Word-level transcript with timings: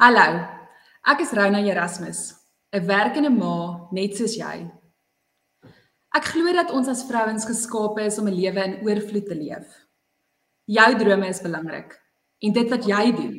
Hallo. 0.00 0.22
Ek 1.12 1.18
is 1.20 1.34
Rona 1.36 1.58
Erasmus, 1.60 2.32
'n 2.72 2.86
werkende 2.88 3.28
ma 3.28 3.86
net 3.92 4.14
soos 4.16 4.32
jy. 4.32 4.64
Ek 6.16 6.24
glo 6.24 6.54
dat 6.56 6.72
ons 6.72 6.88
as 6.88 7.02
vrouens 7.04 7.44
geskape 7.44 8.06
is 8.06 8.16
om 8.18 8.28
'n 8.28 8.32
lewe 8.32 8.64
in 8.64 8.78
oorvloed 8.86 9.26
te 9.28 9.34
leef. 9.34 9.68
Jou 10.64 10.94
drome 10.96 11.28
is 11.28 11.42
belangrik 11.42 11.92
en 12.40 12.52
dit 12.52 12.70
wat 12.70 12.86
jy 12.86 13.12
doen, 13.12 13.36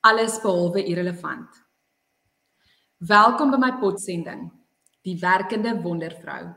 alles 0.00 0.38
behalwe 0.38 0.86
irrelevant. 0.86 1.50
Welkom 2.98 3.50
by 3.50 3.58
my 3.58 3.72
potsending, 3.80 4.52
die 5.02 5.18
werkende 5.18 5.82
wondervrou. 5.82 6.54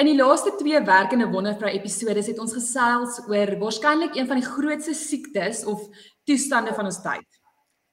In 0.00 0.06
die 0.06 0.16
laaste 0.16 0.50
2 0.56 0.80
werkende 0.82 1.26
wondervrou 1.30 1.70
episode 1.70 2.22
het 2.24 2.38
ons 2.38 2.54
gesels 2.56 3.20
oor 3.28 3.50
waarskynlik 3.60 4.16
een 4.16 4.26
van 4.26 4.40
die 4.40 4.48
grootste 4.48 4.94
siektes 4.94 5.64
of 5.64 5.82
toestande 6.24 6.74
van 6.74 6.88
ons 6.90 7.00
tyd. 7.02 7.40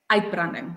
Uitbranding. 0.07 0.69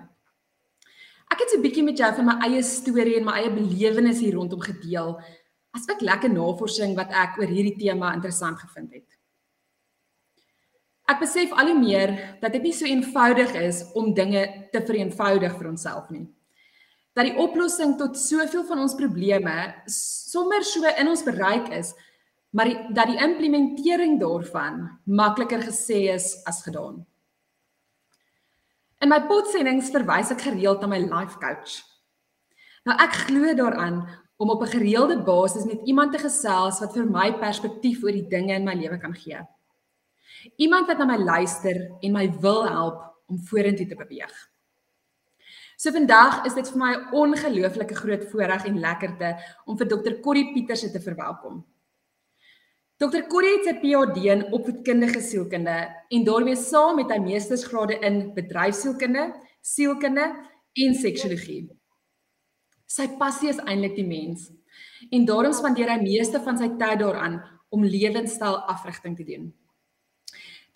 Ek 1.30 1.38
het 1.44 1.50
so 1.50 1.56
'n 1.58 1.62
bietjie 1.62 1.84
met 1.84 1.98
jou 1.98 2.14
van 2.14 2.26
my 2.26 2.36
eie 2.46 2.62
storie 2.62 3.16
en 3.16 3.24
my 3.24 3.32
eie 3.32 3.50
belewenis 3.50 4.18
hier 4.18 4.34
rondom 4.34 4.60
gedeel. 4.60 5.20
Asook 5.70 6.00
lekker 6.00 6.30
navorsing 6.30 6.96
wat 6.96 7.10
ek 7.10 7.38
oor 7.38 7.46
hierdie 7.46 7.78
tema 7.78 8.12
interessant 8.14 8.58
gevind 8.58 8.92
het. 8.92 9.06
Ek 11.06 11.20
besef 11.20 11.52
al 11.52 11.66
hoe 11.66 11.78
meer 11.78 12.38
dat 12.40 12.52
dit 12.52 12.62
nie 12.62 12.72
so 12.72 12.84
eenvoudig 12.84 13.54
is 13.54 13.84
om 13.94 14.14
dinge 14.14 14.68
te 14.72 14.80
vereenvoudig 14.80 15.56
vir 15.58 15.68
onsself 15.68 16.10
nie 16.10 16.28
dat 17.20 17.26
die 17.26 17.36
oplossing 17.42 17.96
tot 17.98 18.18
soveel 18.18 18.62
van 18.68 18.84
ons 18.84 18.94
probleme 18.98 19.54
sommer 19.90 20.62
so 20.66 20.86
in 20.88 21.10
ons 21.10 21.24
bereik 21.26 21.70
is, 21.74 21.92
maar 22.54 22.70
die, 22.70 22.78
dat 22.94 23.10
die 23.10 23.20
implementering 23.20 24.18
daarvan 24.20 24.86
makliker 25.04 25.62
gesê 25.66 26.06
is 26.14 26.32
as 26.48 26.62
gedaan. 26.66 27.02
In 29.00 29.08
my 29.08 29.16
potsendings 29.24 29.88
verwys 29.94 30.28
ek 30.34 30.42
gereeld 30.44 30.82
na 30.82 30.90
my 30.92 30.98
life 31.00 31.38
coach. 31.40 31.78
Nou 32.84 32.96
ek 33.00 33.14
glo 33.24 33.54
daaraan 33.56 34.02
om 34.40 34.50
op 34.52 34.62
'n 34.62 34.74
gereelde 34.76 35.16
basis 35.24 35.64
met 35.64 35.80
iemand 35.88 36.12
te 36.12 36.18
gesels 36.18 36.80
wat 36.80 36.92
vir 36.92 37.06
my 37.06 37.32
perspektief 37.32 38.04
oor 38.04 38.12
die 38.12 38.28
dinge 38.28 38.54
in 38.54 38.64
my 38.64 38.74
lewe 38.74 38.98
kan 38.98 39.14
gee. 39.14 39.40
Iemand 40.56 40.86
wat 40.86 40.98
na 40.98 41.04
my 41.04 41.16
luister 41.16 41.76
en 42.00 42.12
my 42.12 42.30
wil 42.40 42.68
help 42.68 43.24
om 43.26 43.38
vorentoe 43.38 43.86
te 43.86 43.96
beweeg. 43.96 44.32
So 45.76 45.90
vandag 45.92 46.44
is 46.44 46.54
dit 46.54 46.68
vir 46.68 46.78
my 46.78 46.92
'n 46.94 47.08
ongelooflike 47.12 47.94
groot 47.94 48.24
voorreg 48.30 48.64
en 48.66 48.80
lekkerte 48.80 49.36
om 49.64 49.78
vir 49.78 49.88
Dr. 49.88 50.20
Corrie 50.20 50.52
Pieterse 50.52 50.90
te 50.90 51.00
verwelkom. 51.00 51.64
Dr. 53.00 53.22
Corrie 53.32 53.54
het 53.54 53.64
sy 53.64 53.72
PhD 53.80 54.26
in 54.28 54.42
opvoedkundige 54.52 55.22
sielkunde 55.24 55.74
en 56.12 56.24
daarmee 56.26 56.56
saam 56.60 56.98
met 56.98 57.08
hy 57.08 57.16
meestersgrade 57.24 57.96
in 58.04 58.18
bedryfsielkunde, 58.36 59.22
sielkunde 59.64 60.26
en 60.84 60.96
seksiologie. 60.98 61.62
Sy 62.84 63.06
passie 63.22 63.48
is 63.54 63.62
eintlik 63.64 63.96
die 63.96 64.04
mens 64.04 64.50
en 65.08 65.24
daarom 65.24 65.56
spandeer 65.56 65.94
hy 65.94 65.96
meeste 66.02 66.42
van 66.44 66.60
sy 66.60 66.68
tyd 66.74 67.00
daaraan 67.00 67.38
om 67.72 67.88
lewenstyl 67.88 68.60
afrigting 68.68 69.16
te 69.16 69.24
doen. 69.24 69.48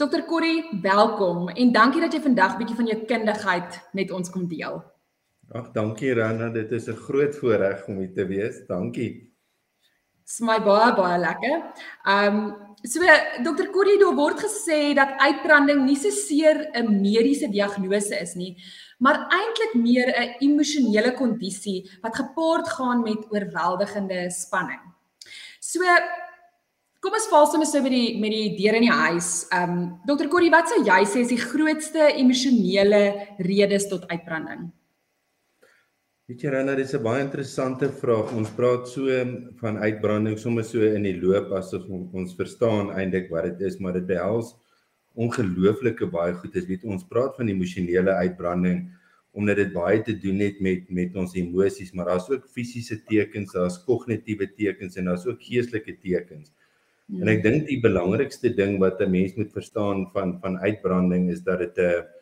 Dr. 0.01 0.25
Corrie, 0.25 0.65
welkom 0.81 1.53
en 1.53 1.77
dankie 1.77 2.01
dat 2.01 2.17
jy 2.17 2.23
vandag 2.25 2.57
'n 2.57 2.65
bietjie 2.65 2.81
van 2.81 2.89
jou 2.89 2.99
kundigheid 3.05 3.81
met 3.93 4.11
ons 4.11 4.31
kom 4.31 4.49
deel. 4.49 4.81
Ag, 5.53 5.73
dankie 5.77 6.15
Rana, 6.15 6.49
dit 6.49 6.73
is 6.73 6.89
'n 6.89 6.97
groot 6.97 7.37
voorreg 7.37 7.87
om 7.87 7.99
hier 7.99 8.15
te 8.15 8.25
wees. 8.25 8.65
Dankie. 8.67 9.34
Dis 10.25 10.41
my 10.41 10.59
baie 10.65 10.93
baie 10.97 11.19
lekker. 11.21 11.59
Ehm 12.09 12.39
um, 12.39 12.55
so 12.85 13.01
Dr. 13.45 13.71
Corrido 13.73 14.11
word 14.17 14.41
gesê 14.45 14.95
dat 14.97 15.17
uitbranding 15.21 15.85
nie 15.85 15.97
so 15.97 16.11
seer 16.11 16.71
'n 16.75 17.01
mediese 17.01 17.49
diagnose 17.49 18.17
is 18.21 18.35
nie, 18.35 18.57
maar 18.99 19.29
eintlik 19.29 19.75
meer 19.75 20.09
'n 20.09 20.35
emosionele 20.41 21.13
kondisie 21.15 21.85
wat 22.03 22.17
gepaard 22.17 22.69
gaan 22.69 23.03
met 23.03 23.33
oorweldigende 23.33 24.31
spanning. 24.31 24.81
So 25.61 25.81
Kom 27.05 27.13
ons 27.13 27.27
val 27.29 27.45
sommer 27.53 27.69
so 27.69 27.83
met 27.85 27.93
die 27.93 28.17
met 28.17 28.33
die 28.33 28.55
deur 28.57 28.79
in 28.79 28.87
die 28.87 28.95
huis. 29.05 29.45
Ehm 29.53 29.73
um, 29.73 29.81
Dr. 30.09 30.29
Corrie, 30.33 30.49
wat 30.51 30.71
sou 30.73 30.79
jy 30.81 31.03
sê 31.05 31.21
is 31.21 31.29
die 31.35 31.37
grootste 31.37 32.07
emosionele 32.17 33.03
redes 33.45 33.89
tot 33.91 34.09
uitbranding? 34.09 34.71
Weet 36.25 36.41
jy 36.41 36.51
Rana, 36.55 36.73
dis 36.73 36.95
'n 36.97 37.03
baie 37.05 37.21
interessante 37.23 37.89
vraag. 37.93 38.31
Ons 38.33 38.51
praat 38.59 38.87
so 38.89 39.17
van 39.61 39.77
uitbranding 39.77 40.39
sommer 40.41 40.65
so 40.65 40.81
in 40.81 41.05
die 41.05 41.19
loop 41.21 41.51
asof 41.53 41.85
ons 42.21 42.33
verstaan 42.39 42.89
eintlik 42.97 43.29
wat 43.29 43.45
dit 43.45 43.61
is, 43.69 43.77
maar 43.77 43.93
dit 43.93 44.07
behels 44.09 44.55
ongelooflike 45.27 46.09
baie 46.15 46.33
goed. 46.39 46.55
Dis 46.55 46.65
weet 46.71 46.87
ons 46.89 47.05
praat 47.05 47.37
van 47.37 47.53
emosionele 47.53 48.17
uitbranding 48.23 48.89
omdat 49.37 49.61
dit 49.61 49.73
baie 49.75 50.01
te 50.01 50.17
doen 50.25 50.41
het 50.41 50.65
met 50.65 50.89
met 50.89 51.15
ons 51.15 51.37
emosies, 51.37 51.93
maar 51.93 52.07
daar's 52.07 52.31
ook 52.31 52.49
fisiese 52.49 53.03
tekens, 53.05 53.53
daar's 53.53 53.77
kognitiewe 53.85 54.49
tekens 54.57 54.97
en 54.97 55.13
daar's 55.13 55.27
ook 55.27 55.45
geestelike 55.45 55.99
tekens. 56.01 56.55
Ja. 57.13 57.21
En 57.21 57.35
ek 57.37 57.43
dink 57.45 57.69
die 57.69 57.83
belangrikste 57.85 58.49
ding 58.49 58.79
wat 58.81 58.97
'n 58.97 59.11
mens 59.11 59.37
moet 59.37 59.53
verstaan 59.53 60.09
van 60.17 60.39
van 60.41 60.57
uitbranding 60.57 61.31
is 61.31 61.45
dat 61.45 61.59
dit 61.59 61.77
'n 61.77 62.14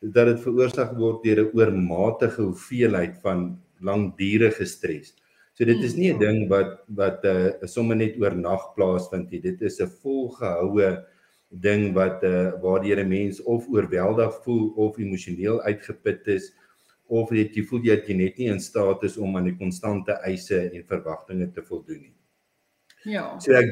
dat 0.00 0.26
dit 0.26 0.40
veroorsaak 0.40 0.96
word 0.96 1.22
deur 1.24 1.40
'n 1.44 1.56
oormatige 1.56 2.42
hoeveelheid 2.42 3.20
van 3.22 3.60
langdurige 3.80 4.64
stres. 4.64 5.14
So 5.54 5.64
dit 5.64 5.82
is 5.84 5.94
nie 5.94 6.12
'n 6.12 6.18
ding 6.18 6.48
wat 6.48 6.84
wat 6.88 7.24
'n 7.24 7.60
uh, 7.62 7.68
sommer 7.68 7.96
net 7.96 8.16
oornag 8.16 8.74
plaasvind 8.74 9.30
nie. 9.30 9.40
Dit 9.40 9.62
is 9.62 9.80
'n 9.80 9.86
volgehoue 10.02 11.04
ding 11.50 11.92
wat 11.94 12.22
'n 12.22 12.26
uh, 12.26 12.52
waardeur 12.62 13.04
'n 13.04 13.08
mens 13.08 13.42
of 13.42 13.68
oorweldig 13.68 14.42
voel 14.44 14.72
of 14.76 14.98
emosioneel 14.98 15.60
uitgeput 15.62 16.26
is 16.28 16.52
of 17.08 17.30
jy 17.30 17.50
jy 17.52 17.64
voel 17.66 17.82
jy 17.84 18.14
net 18.14 18.38
nie 18.38 18.48
in 18.48 18.60
staat 18.60 19.02
is 19.04 19.16
om 19.16 19.36
aan 19.36 19.44
die 19.44 19.56
konstante 19.58 20.12
eise 20.24 20.70
en 20.70 20.84
verwagtinge 20.86 21.50
te 21.52 21.62
voldoen 21.62 22.00
nie. 22.00 22.14
Ja. 23.04 23.38
So 23.40 23.52
ek 23.52 23.68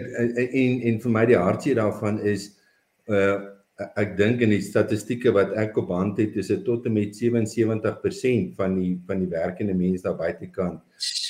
en 0.53 0.81
en 0.83 1.01
vir 1.01 1.11
my 1.11 1.25
die 1.27 1.37
hartseer 1.37 1.77
daarvan 1.77 2.21
is 2.21 2.59
uh 3.07 3.58
ek 3.79 4.17
dink 4.19 4.41
in 4.43 4.51
die 4.51 4.63
statistieke 4.65 5.31
wat 5.35 5.53
ek 5.61 5.77
op 5.79 5.93
hand 5.95 6.19
het 6.19 6.37
is 6.41 6.51
dit 6.51 6.65
tot 6.67 6.87
en 6.91 6.97
met 6.97 7.15
77% 7.15 8.57
van 8.59 8.75
die 8.75 8.95
van 9.07 9.23
die 9.23 9.31
werkende 9.31 9.75
mense 9.79 10.03
daar 10.03 10.19
buitekant 10.19 10.81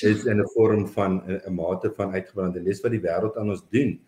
is 0.09 0.25
in 0.25 0.41
'n 0.41 0.51
vorm 0.55 0.87
van 0.87 1.21
'n 1.29 1.53
mate 1.53 1.91
van 1.97 2.13
uitgebrand 2.13 2.57
en 2.57 2.63
dis 2.63 2.81
wat 2.81 2.91
die 2.91 3.05
wêreld 3.05 3.37
aan 3.37 3.49
ons 3.49 3.65
doen 3.69 3.99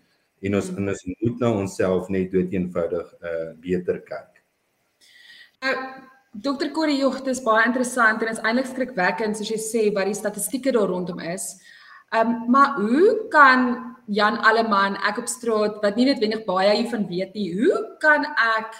en 0.41 0.55
ons 0.55 0.69
in 0.69 0.89
ons 0.89 1.03
moet 1.05 1.39
na 1.39 1.51
onsself 1.51 2.09
net 2.09 2.31
dood 2.31 2.53
eenvoudig 2.53 3.13
uh 3.21 3.53
beter 3.61 4.01
kyk. 4.01 4.41
Nou 5.61 5.75
Dokter 6.33 6.71
Corrie 6.71 6.97
Jog, 6.97 7.17
dit 7.25 7.35
is 7.35 7.43
baie 7.43 7.65
interessant 7.65 8.21
en 8.21 8.29
is 8.31 8.39
eintlik 8.39 8.69
skrikwekkend 8.69 9.37
soos 9.37 9.49
jy 9.51 9.57
sê 9.59 9.81
wat 9.93 10.05
die 10.05 10.15
statistieke 10.15 10.71
daar 10.71 10.87
rondom 10.87 11.19
is. 11.19 11.59
Ehm 12.11 12.27
um, 12.27 12.51
maar 12.51 12.75
hoe 12.75 13.27
kan 13.29 13.91
Jan 14.11 14.37
Alleman, 14.43 14.97
ek 15.07 15.21
op 15.21 15.29
straat 15.31 15.77
wat 15.79 15.95
nie 15.95 16.09
noodwendig 16.09 16.43
baie 16.43 16.73
hiervan 16.75 17.05
weet 17.07 17.31
nie. 17.37 17.51
Hoe 17.55 17.95
kan 18.03 18.25
ek 18.57 18.75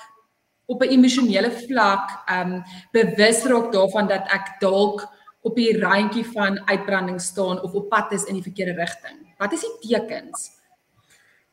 op 0.67 0.83
'n 0.83 0.91
emosionele 0.91 1.51
vlak 1.51 2.23
um 2.27 2.63
bewus 2.91 3.43
raak 3.47 3.71
daarvan 3.71 4.07
dat 4.07 4.27
ek 4.27 4.59
dalk 4.59 5.07
op 5.41 5.55
die 5.55 5.79
randjie 5.79 6.25
van 6.35 6.59
uitbranding 6.67 7.21
staan 7.21 7.61
of 7.63 7.73
op 7.73 7.89
pad 7.89 8.11
is 8.11 8.25
in 8.25 8.35
die 8.35 8.47
verkeerde 8.49 8.75
rigting? 8.75 9.17
Wat 9.39 9.53
is 9.53 9.63
die 9.63 9.75
tekens? 9.87 10.51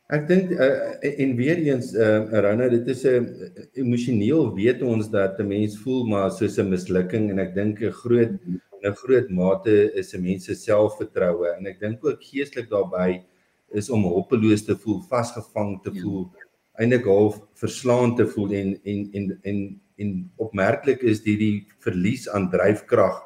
Ek 0.09 0.27
dink 0.27 0.51
uh, 0.51 1.21
en 1.23 1.35
weer 1.37 1.57
eens 1.57 1.93
uh 1.93 2.25
Rona, 2.41 2.67
dit 2.69 2.87
is 2.87 3.03
'n 3.05 3.07
uh, 3.07 3.65
emosioneel 3.73 4.53
weet 4.55 4.81
ons 4.81 5.09
dat 5.09 5.39
'n 5.39 5.47
mens 5.47 5.77
voel 5.77 6.03
maar 6.03 6.31
soos 6.31 6.57
'n 6.57 6.69
mislukking 6.69 7.29
en 7.29 7.39
ek 7.39 7.55
dink 7.55 7.79
'n 7.81 7.91
groot 7.91 8.35
'n 8.83 8.95
groot 8.95 9.29
mate 9.29 9.93
is 9.93 10.13
'n 10.13 10.21
mens 10.21 10.45
se 10.45 10.55
selfvertroue 10.55 11.47
en 11.57 11.67
ek 11.67 11.79
dink 11.79 12.05
ook 12.05 12.23
geestelik 12.23 12.69
daarbey 12.69 13.23
is 13.71 13.89
om 13.89 14.03
hopeloos 14.03 14.65
te 14.65 14.75
voel, 14.75 15.01
vasgevang 15.09 15.81
te 15.83 15.91
ja. 15.93 16.01
voel, 16.01 16.31
eintlik 16.79 17.05
half 17.05 17.39
verslaan 17.53 18.15
te 18.15 18.25
voel 18.27 18.51
en 18.51 18.79
en 18.83 19.09
en 19.13 19.39
en 19.43 19.59
en 19.99 20.31
opmerklik 20.37 21.03
is 21.03 21.21
die 21.21 21.37
die 21.37 21.67
verlies 21.83 22.29
aan 22.29 22.49
dryfkrag 22.49 23.17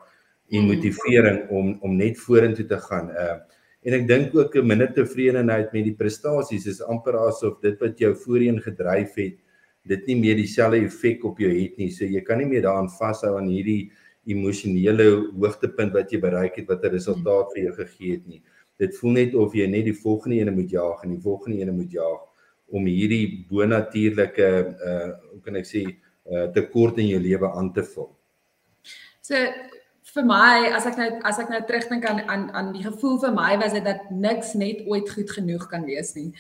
en 0.50 0.62
mm. 0.62 0.68
motivering 0.68 1.50
om 1.50 1.78
om 1.82 1.96
net 1.96 2.18
vorentoe 2.18 2.66
te 2.66 2.80
gaan. 2.90 3.10
Uh 3.10 3.40
en 3.84 3.94
ek 3.94 4.08
dink 4.08 4.36
ook 4.36 4.56
'n 4.56 4.68
minder 4.68 4.94
tevredenheid 4.94 5.74
met 5.74 5.84
die 5.84 5.96
prestasies 5.96 6.66
is 6.66 6.82
amper 6.82 7.18
asof 7.28 7.60
dit 7.62 7.80
wat 7.80 8.00
jou 8.00 8.16
voorheen 8.16 8.60
gedryf 8.60 9.16
het 9.16 9.38
dit 9.84 10.08
nie 10.08 10.16
meer 10.16 10.38
dieselfde 10.40 10.80
effek 10.86 11.24
op 11.28 11.40
jou 11.40 11.52
het 11.52 11.78
nie. 11.78 11.90
So 11.92 12.08
jy 12.08 12.22
kan 12.24 12.40
nie 12.40 12.48
meer 12.48 12.64
daaraan 12.64 12.90
vashou 12.90 13.36
aan 13.38 13.50
hierdie 13.52 13.92
emosionele 14.26 15.08
hoogtepunt 15.36 15.94
wat 15.94 16.12
jy 16.12 16.20
bereik 16.20 16.56
het 16.62 16.68
wat 16.68 16.84
'n 16.84 16.96
resultaat 16.96 17.54
vir 17.54 17.64
jou 17.64 17.74
gegee 17.76 18.12
het 18.12 18.28
nie. 18.28 18.42
Dit 18.80 18.98
voel 18.98 19.12
net 19.12 19.36
of 19.36 19.54
jy 19.54 19.68
net 19.68 19.86
die 19.86 20.00
volgende 20.02 20.38
ene 20.38 20.52
moet 20.52 20.70
jaag 20.70 21.04
en 21.04 21.10
die 21.10 21.22
volgende 21.22 21.60
ene 21.60 21.72
moet 21.72 21.92
jaag 21.92 22.22
om 22.68 22.86
hierdie 22.86 23.46
bonatuurlike 23.50 24.50
uh 24.90 25.12
hoe 25.32 25.42
kan 25.42 25.56
ek 25.56 25.66
sê 25.66 25.84
uh 26.32 26.48
tekort 26.56 26.98
in 26.98 27.08
jou 27.08 27.20
lewe 27.20 27.52
aan 27.52 27.74
te 27.74 27.84
vul. 27.84 28.10
So 29.22 29.36
vir 30.14 30.26
my 30.28 30.70
as 30.78 30.86
ek 30.86 30.98
nou 30.98 31.10
as 31.24 31.40
ek 31.40 31.50
nou 31.50 31.62
terugdink 31.68 32.06
aan 32.06 32.22
aan 32.30 32.50
aan 32.52 32.74
die 32.74 32.84
gevoel 32.84 33.20
vir 33.22 33.34
my 33.34 33.58
was 33.62 33.74
dit 33.74 33.86
dat 33.86 34.10
niks 34.12 34.54
net 34.54 34.84
ooit 34.88 35.10
goed 35.10 35.32
genoeg 35.32 35.68
kan 35.72 35.86
wees 35.86 36.14
nie. 36.16 36.32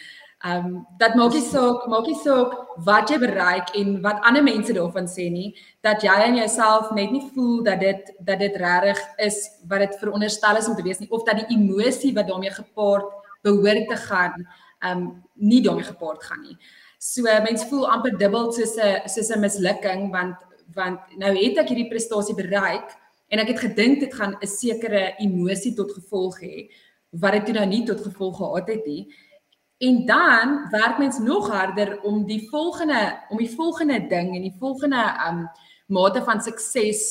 Ehm 0.43 0.65
um, 0.65 0.87
dat 0.97 1.13
maak 1.15 1.31
nie 1.31 1.41
saak 1.41 1.85
maak 1.87 2.07
nie 2.09 2.17
saak 2.19 2.55
wat 2.83 3.07
jy 3.09 3.15
bereik 3.21 3.69
en 3.79 4.01
wat 4.03 4.17
ander 4.27 4.43
mense 4.43 4.73
daarvan 4.75 5.05
sê 5.07 5.29
nie 5.31 5.53
dat 5.87 6.03
jy 6.03 6.15
in 6.25 6.35
jouself 6.35 6.89
net 6.91 7.13
nie 7.15 7.21
voel 7.35 7.61
dat 7.63 7.79
dit 7.79 8.11
dat 8.19 8.43
dit 8.43 8.57
regtig 8.59 8.99
is 9.27 9.37
wat 9.71 9.85
dit 9.85 9.95
veronderstel 10.01 10.59
is 10.59 10.67
om 10.67 10.75
te 10.75 10.83
wees 10.83 10.99
nie 10.99 11.09
of 11.15 11.23
dat 11.23 11.39
die 11.39 11.55
emosie 11.55 12.11
wat 12.19 12.27
daarmee 12.27 12.51
gepaard 12.57 13.07
behoort 13.47 13.87
te 13.93 13.99
gaan 14.03 14.35
ehm 14.35 14.91
um, 14.91 15.07
nie 15.33 15.63
daarmee 15.63 15.87
gepaard 15.93 16.23
gaan 16.27 16.43
nie. 16.43 16.57
So 16.99 17.23
mense 17.47 17.71
voel 17.71 17.87
amper 17.95 18.17
dubbel 18.17 18.51
soos 18.51 18.75
'n 18.75 19.07
soos 19.07 19.31
'n 19.31 19.39
mislukking 19.47 20.11
want 20.11 20.43
want 20.75 20.99
nou 21.23 21.35
het 21.39 21.57
ek 21.57 21.71
hierdie 21.71 21.89
prestasie 21.89 22.35
bereik 22.35 22.91
en 23.31 23.39
ek 23.39 23.47
het 23.47 23.59
gedink 23.71 23.99
dit 23.99 24.13
gaan 24.13 24.35
'n 24.41 24.47
sekere 24.47 25.15
emosie 25.19 25.73
tot 25.73 25.91
gevolg 25.91 26.41
hê 26.41 26.67
wat 27.11 27.31
dit 27.31 27.45
toe 27.45 27.53
nou 27.53 27.65
nie 27.65 27.85
tot 27.85 28.01
gevolg 28.01 28.37
gehad 28.37 28.67
het 28.67 28.85
nie. 28.85 29.07
En 29.83 30.05
dan 30.05 30.67
werk 30.69 30.97
mens 30.97 31.19
nog 31.19 31.49
harder 31.49 32.01
om 32.01 32.25
die 32.25 32.49
volgende 32.49 33.19
om 33.29 33.37
die 33.37 33.49
volgende 33.49 34.07
ding 34.07 34.35
en 34.35 34.41
die 34.41 34.55
volgende 34.59 35.03
um 35.27 35.49
mate 35.87 36.23
van 36.23 36.41
sukses 36.41 37.01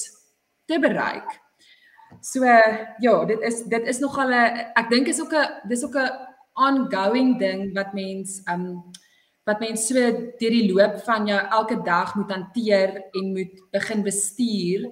te 0.65 0.79
bereik. 0.81 1.41
So 2.21 2.45
ja, 2.99 3.25
dit 3.25 3.41
is 3.41 3.63
dit 3.69 3.87
is 3.87 3.99
nogal 3.99 4.33
'n 4.33 4.73
ek 4.81 4.89
dink 4.91 5.07
is 5.07 5.21
ook 5.21 5.35
'n 5.35 5.69
dis 5.69 5.85
ook 5.85 5.97
'n 5.97 6.11
ongoing 6.55 7.39
ding 7.39 7.75
wat 7.75 7.93
mens 7.93 8.41
um 8.49 8.85
wat 9.45 9.61
mens 9.61 9.87
so 9.87 9.95
deur 10.39 10.55
die 10.57 10.73
loop 10.73 10.97
van 11.05 11.27
jou 11.27 11.41
elke 11.49 11.83
dag 11.83 12.15
moet 12.15 12.33
hanteer 12.33 13.05
en 13.13 13.33
moet 13.33 13.71
begin 13.71 14.03
bestuur. 14.03 14.89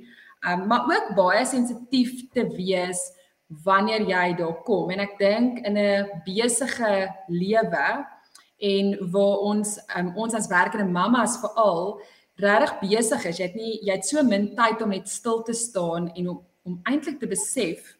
Um 0.48 0.66
maar 0.66 0.84
ook 0.84 1.14
baie 1.14 1.46
sensitief 1.46 2.28
te 2.32 2.46
wees 2.46 3.00
wanneer 3.64 4.06
jy 4.06 4.34
daar 4.38 4.62
kom. 4.62 4.90
En 4.90 5.00
ek 5.02 5.18
dink 5.18 5.66
in 5.66 5.76
'n 5.78 6.22
besige 6.24 7.10
lewe 7.28 8.06
en 8.60 9.10
waar 9.10 9.38
ons 9.38 9.78
um, 9.96 10.12
ons 10.16 10.34
as 10.34 10.48
werkende 10.48 10.84
mammas 10.84 11.38
veral 11.40 12.00
regtig 12.40 12.78
besig 12.80 13.24
is 13.24 13.38
jy 13.40 13.46
het 13.48 13.56
nie 13.56 13.74
jy 13.86 13.96
het 13.96 14.06
so 14.06 14.22
min 14.22 14.50
tyd 14.56 14.82
om 14.84 14.92
net 14.92 15.08
stil 15.08 15.42
te 15.42 15.56
staan 15.56 16.10
en 16.14 16.28
om 16.34 16.40
om 16.68 16.80
eintlik 16.84 17.16
te 17.20 17.26
besef 17.26 17.96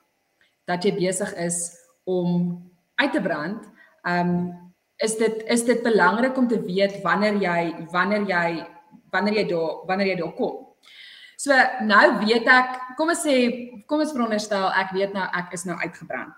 dat 0.68 0.84
jy 0.84 0.92
besig 0.98 1.32
is 1.40 1.72
om 2.04 2.60
uit 3.00 3.12
te 3.12 3.22
brand 3.24 3.64
um 4.04 4.52
is 5.00 5.16
dit 5.16 5.42
is 5.48 5.64
dit 5.64 5.82
belangrik 5.82 6.36
om 6.36 6.48
te 6.48 6.60
weet 6.60 7.00
wanneer 7.04 7.40
jy 7.40 7.86
wanneer 7.92 8.28
jy 8.28 8.66
wanneer 9.12 9.40
jy 9.40 9.46
daar 9.48 9.80
wanneer 9.88 10.12
jy 10.12 10.18
daar 10.20 10.36
kom 10.36 10.69
So 11.40 11.56
nou 11.88 12.04
weet 12.20 12.48
ek, 12.52 12.76
kom 12.98 13.14
ons 13.14 13.22
sê, 13.24 13.34
kom 13.88 14.02
ons 14.04 14.12
veronderstel 14.12 14.66
ek 14.76 14.92
weet 14.96 15.14
nou 15.16 15.24
ek 15.38 15.54
is 15.56 15.64
nou 15.64 15.78
uitgebrand. 15.80 16.36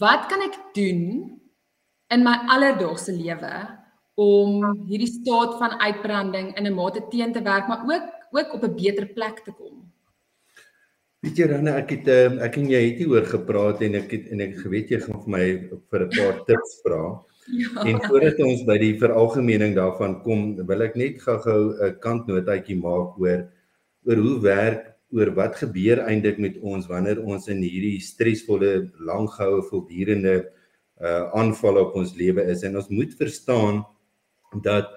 Wat 0.00 0.24
kan 0.30 0.40
ek 0.46 0.56
doen 0.76 1.02
in 2.12 2.24
my 2.24 2.38
alledaagse 2.54 3.12
lewe 3.12 3.52
om 4.20 4.64
hierdie 4.88 5.10
staat 5.10 5.58
van 5.60 5.76
uitbranding 5.84 6.52
in 6.56 6.66
'n 6.66 6.74
mate 6.76 7.04
teen 7.12 7.32
te 7.32 7.44
werk, 7.44 7.68
maar 7.68 7.84
ook 7.84 8.08
ook 8.32 8.54
op 8.56 8.64
'n 8.64 8.76
beter 8.76 9.06
plek 9.06 9.44
te 9.44 9.52
kom? 9.52 9.84
Weet 11.20 11.36
jy 11.36 11.46
dan 11.46 11.68
ek 11.68 11.90
het 11.90 12.08
ehm, 12.08 12.38
ek 12.38 12.56
en 12.56 12.70
jy 12.70 12.82
het 12.88 12.98
hier 12.98 13.10
oor 13.10 13.26
gepraat 13.26 13.82
en 13.82 13.94
ek 13.94 14.10
het 14.10 14.32
en 14.32 14.40
ek 14.40 14.56
geweet 14.64 14.88
jy 14.90 15.00
gaan 15.00 15.20
vir 15.22 15.30
my 15.30 15.44
vir 15.90 16.00
'n 16.00 16.10
paar 16.16 16.44
tips 16.48 16.80
vra. 16.84 17.20
Ja. 17.52 17.84
En 17.84 17.98
voordat 18.08 18.38
ons 18.40 18.62
by 18.64 18.78
die 18.80 18.94
veralgemening 18.96 19.74
daarvan 19.76 20.22
kom, 20.24 20.54
wil 20.68 20.84
ek 20.86 20.94
net 20.96 21.20
gou-gou 21.20 21.76
'n 21.76 21.98
kantnotaatjie 22.00 22.78
maak 22.80 23.18
oor 23.20 23.44
oor 24.08 24.16
hoe 24.16 24.38
werk 24.40 24.88
oor 25.12 25.30
wat 25.36 25.60
gebeur 25.60 26.00
eintlik 26.08 26.38
met 26.38 26.56
ons 26.64 26.88
wanneer 26.88 27.20
ons 27.20 27.48
in 27.52 27.60
hierdie 27.60 28.00
stresvolle, 28.00 28.88
langhoue, 28.98 29.62
voortdurende 29.68 30.48
uh 31.02 31.28
aanvalle 31.36 31.80
op 31.82 31.94
ons 31.98 32.14
lewe 32.16 32.42
is 32.48 32.62
en 32.62 32.76
ons 32.76 32.88
moet 32.88 33.14
verstaan 33.18 33.84
dat 34.62 34.88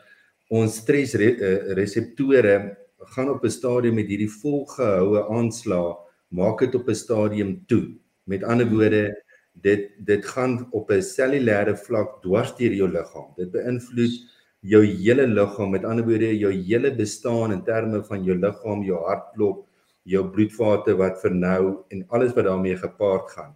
ons 0.53 0.75
stresreseptore 0.77 2.55
uh, 2.55 2.69
gaan 3.15 3.29
op 3.29 3.43
'n 3.43 3.49
stadium 3.49 3.95
met 3.95 4.07
hierdie 4.07 4.31
volgehoue 4.31 5.27
aanslag 5.27 5.97
maak 6.29 6.59
dit 6.59 6.75
op 6.75 6.87
'n 6.87 6.95
stadium 6.95 7.65
toe. 7.67 7.95
Met 8.23 8.43
ander 8.43 8.69
woorde, 8.69 9.24
dit 9.61 9.91
dit 9.97 10.25
gaan 10.25 10.67
op 10.71 10.91
'n 10.91 11.01
cellulêre 11.01 11.75
vlak 11.75 12.21
dwars 12.21 12.55
deur 12.55 12.73
jou 12.73 12.89
liggaam. 12.89 13.27
Dit 13.37 13.51
beïnvloed 13.51 14.13
jou 14.61 14.83
hele 14.83 15.27
liggaam, 15.27 15.71
met 15.71 15.85
ander 15.85 16.05
woorde 16.05 16.37
jou 16.37 16.51
hele 16.51 16.95
bestaan 16.95 17.51
in 17.51 17.63
terme 17.63 18.03
van 18.03 18.23
jou 18.23 18.37
liggaam, 18.37 18.83
jou 18.83 18.99
hartklop, 19.05 19.67
jou 20.03 20.23
bloedvate 20.31 20.95
wat 20.97 21.21
vernou 21.21 21.83
en 21.89 22.05
alles 22.09 22.33
wat 22.33 22.45
daarmee 22.45 22.77
gepaard 22.77 23.31
gaan. 23.31 23.55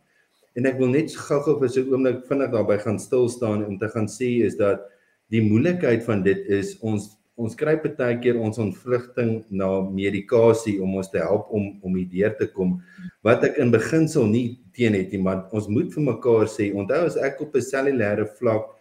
En 0.55 0.65
ek 0.65 0.77
wil 0.77 0.87
net 0.87 1.13
gou-gou 1.15 1.59
vir 1.59 1.69
'n 1.69 1.93
oomblik 1.93 2.25
vinnig 2.27 2.51
daarby 2.51 2.77
gaan 2.77 2.99
stil 2.99 3.29
staan 3.29 3.65
om 3.65 3.77
te 3.77 3.89
gaan 3.89 4.07
sê 4.07 4.45
is 4.45 4.55
dat 4.55 4.81
die 5.29 5.41
moeilikheid 5.41 6.03
van 6.03 6.23
dit 6.23 6.45
is 6.49 6.77
ons 6.81 7.15
ons 7.39 7.55
kry 7.55 7.77
baie 7.79 8.17
keer 8.19 8.37
ons 8.37 8.59
ontvlugting 8.59 9.45
na 9.49 9.81
medikasie 9.81 10.81
om 10.83 10.97
ons 10.99 11.09
te 11.09 11.21
help 11.23 11.47
om 11.55 11.79
om 11.81 11.95
hierdeur 11.95 12.35
te 12.35 12.47
kom 12.51 12.81
wat 13.23 13.45
ek 13.47 13.57
in 13.63 13.71
beginsel 13.71 14.27
nie 14.27 14.59
teen 14.79 14.95
het 14.97 15.11
nie 15.13 15.21
maar 15.27 15.45
ons 15.51 15.67
moet 15.67 15.91
vir 15.93 16.07
mekaar 16.11 16.47
sê 16.55 16.71
onthou 16.83 17.03
as 17.11 17.19
ek 17.29 17.41
op 17.45 17.55
'n 17.55 17.67
cellulêre 17.71 18.27
vlak 18.39 18.71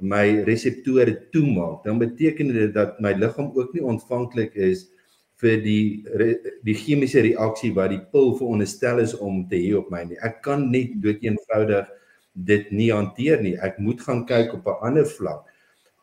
my 0.00 0.42
reseptore 0.48 1.14
toemaak 1.30 1.84
dan 1.84 1.98
beteken 1.98 2.48
dit 2.56 2.74
dat 2.74 2.98
my 3.00 3.12
liggaam 3.12 3.52
ook 3.54 3.74
nie 3.74 3.84
ontvanklik 3.94 4.56
is 4.56 4.88
vir 5.42 5.58
die 5.62 6.04
die 6.66 6.76
chemiese 6.78 7.22
reaksie 7.26 7.72
wat 7.74 7.90
die 7.90 8.02
pil 8.14 8.32
veronderstel 8.38 9.02
is 9.02 9.14
om 9.18 9.42
te 9.50 9.58
hê 9.58 9.72
op 9.78 9.90
my 9.90 10.04
nie. 10.06 10.18
Ek 10.22 10.40
kan 10.46 10.68
net 10.70 10.94
dood 11.02 11.22
eenvoudig 11.24 11.88
dit 12.32 12.70
nie 12.72 12.90
hanteer 12.94 13.42
nie. 13.44 13.56
Ek 13.58 13.80
moet 13.82 14.00
gaan 14.06 14.22
kyk 14.28 14.54
op 14.54 14.68
'n 14.70 14.86
ander 14.88 15.06
vlak. 15.18 15.42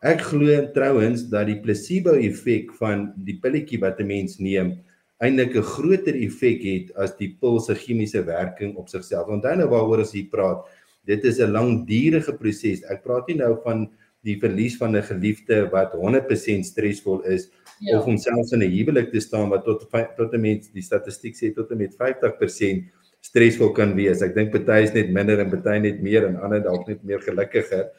Ek 0.02 0.20
glo 0.20 0.68
trouens 0.74 1.28
dat 1.32 1.46
die 1.46 1.60
placebo 1.60 2.16
effek 2.16 2.72
van 2.80 3.12
die 3.16 3.38
pilletjie 3.40 3.80
wat 3.80 4.00
'n 4.00 4.06
mens 4.06 4.38
neem 4.38 4.78
eintlik 5.20 5.56
'n 5.56 5.62
groter 5.62 6.16
effek 6.16 6.62
het 6.64 6.92
as 6.96 7.16
die 7.16 7.36
pil 7.40 7.60
se 7.60 7.74
chemiese 7.74 8.24
werking 8.24 8.76
op 8.76 8.88
sigself. 8.88 9.28
Onthou 9.28 9.56
nou 9.56 9.68
waaroor 9.68 9.98
ons 9.98 10.12
hier 10.12 10.28
praat. 10.30 10.64
Dit 11.06 11.24
is 11.24 11.38
'n 11.38 11.52
langdurige 11.52 12.32
proses. 12.32 12.82
Ek 12.90 13.02
praat 13.02 13.28
nie 13.28 13.36
nou 13.36 13.56
van 13.64 13.90
die 14.22 14.36
verlies 14.40 14.76
van 14.76 14.96
'n 14.96 15.02
geliefde 15.02 15.68
wat 15.70 15.92
100% 15.92 16.64
stresvol 16.64 17.22
is 17.24 17.50
ja. 17.80 17.98
of 17.98 18.06
om 18.06 18.16
selfs 18.16 18.52
in 18.52 18.62
'n 18.62 18.70
huwelik 18.70 19.10
te 19.12 19.20
staan 19.20 19.48
wat 19.48 19.64
tot 19.64 19.88
tot 20.16 20.34
'n 20.34 20.40
mens 20.40 20.70
die 20.72 20.82
statistiek 20.82 21.34
sê 21.34 21.54
tot 21.54 21.70
en 21.70 21.78
met 21.78 21.94
50% 21.96 22.84
stresvol 23.20 23.72
kan 23.72 23.94
wees. 23.94 24.22
Ek 24.22 24.34
dink 24.34 24.52
party 24.52 24.82
is 24.82 24.92
net 24.92 25.10
minder 25.10 25.38
en 25.40 25.50
party 25.50 25.78
net 25.78 26.00
meer 26.02 26.26
en 26.26 26.36
ander 26.36 26.62
dalk 26.62 26.86
net 26.88 27.02
meer 27.04 27.20
gelukkiger. 27.20 27.90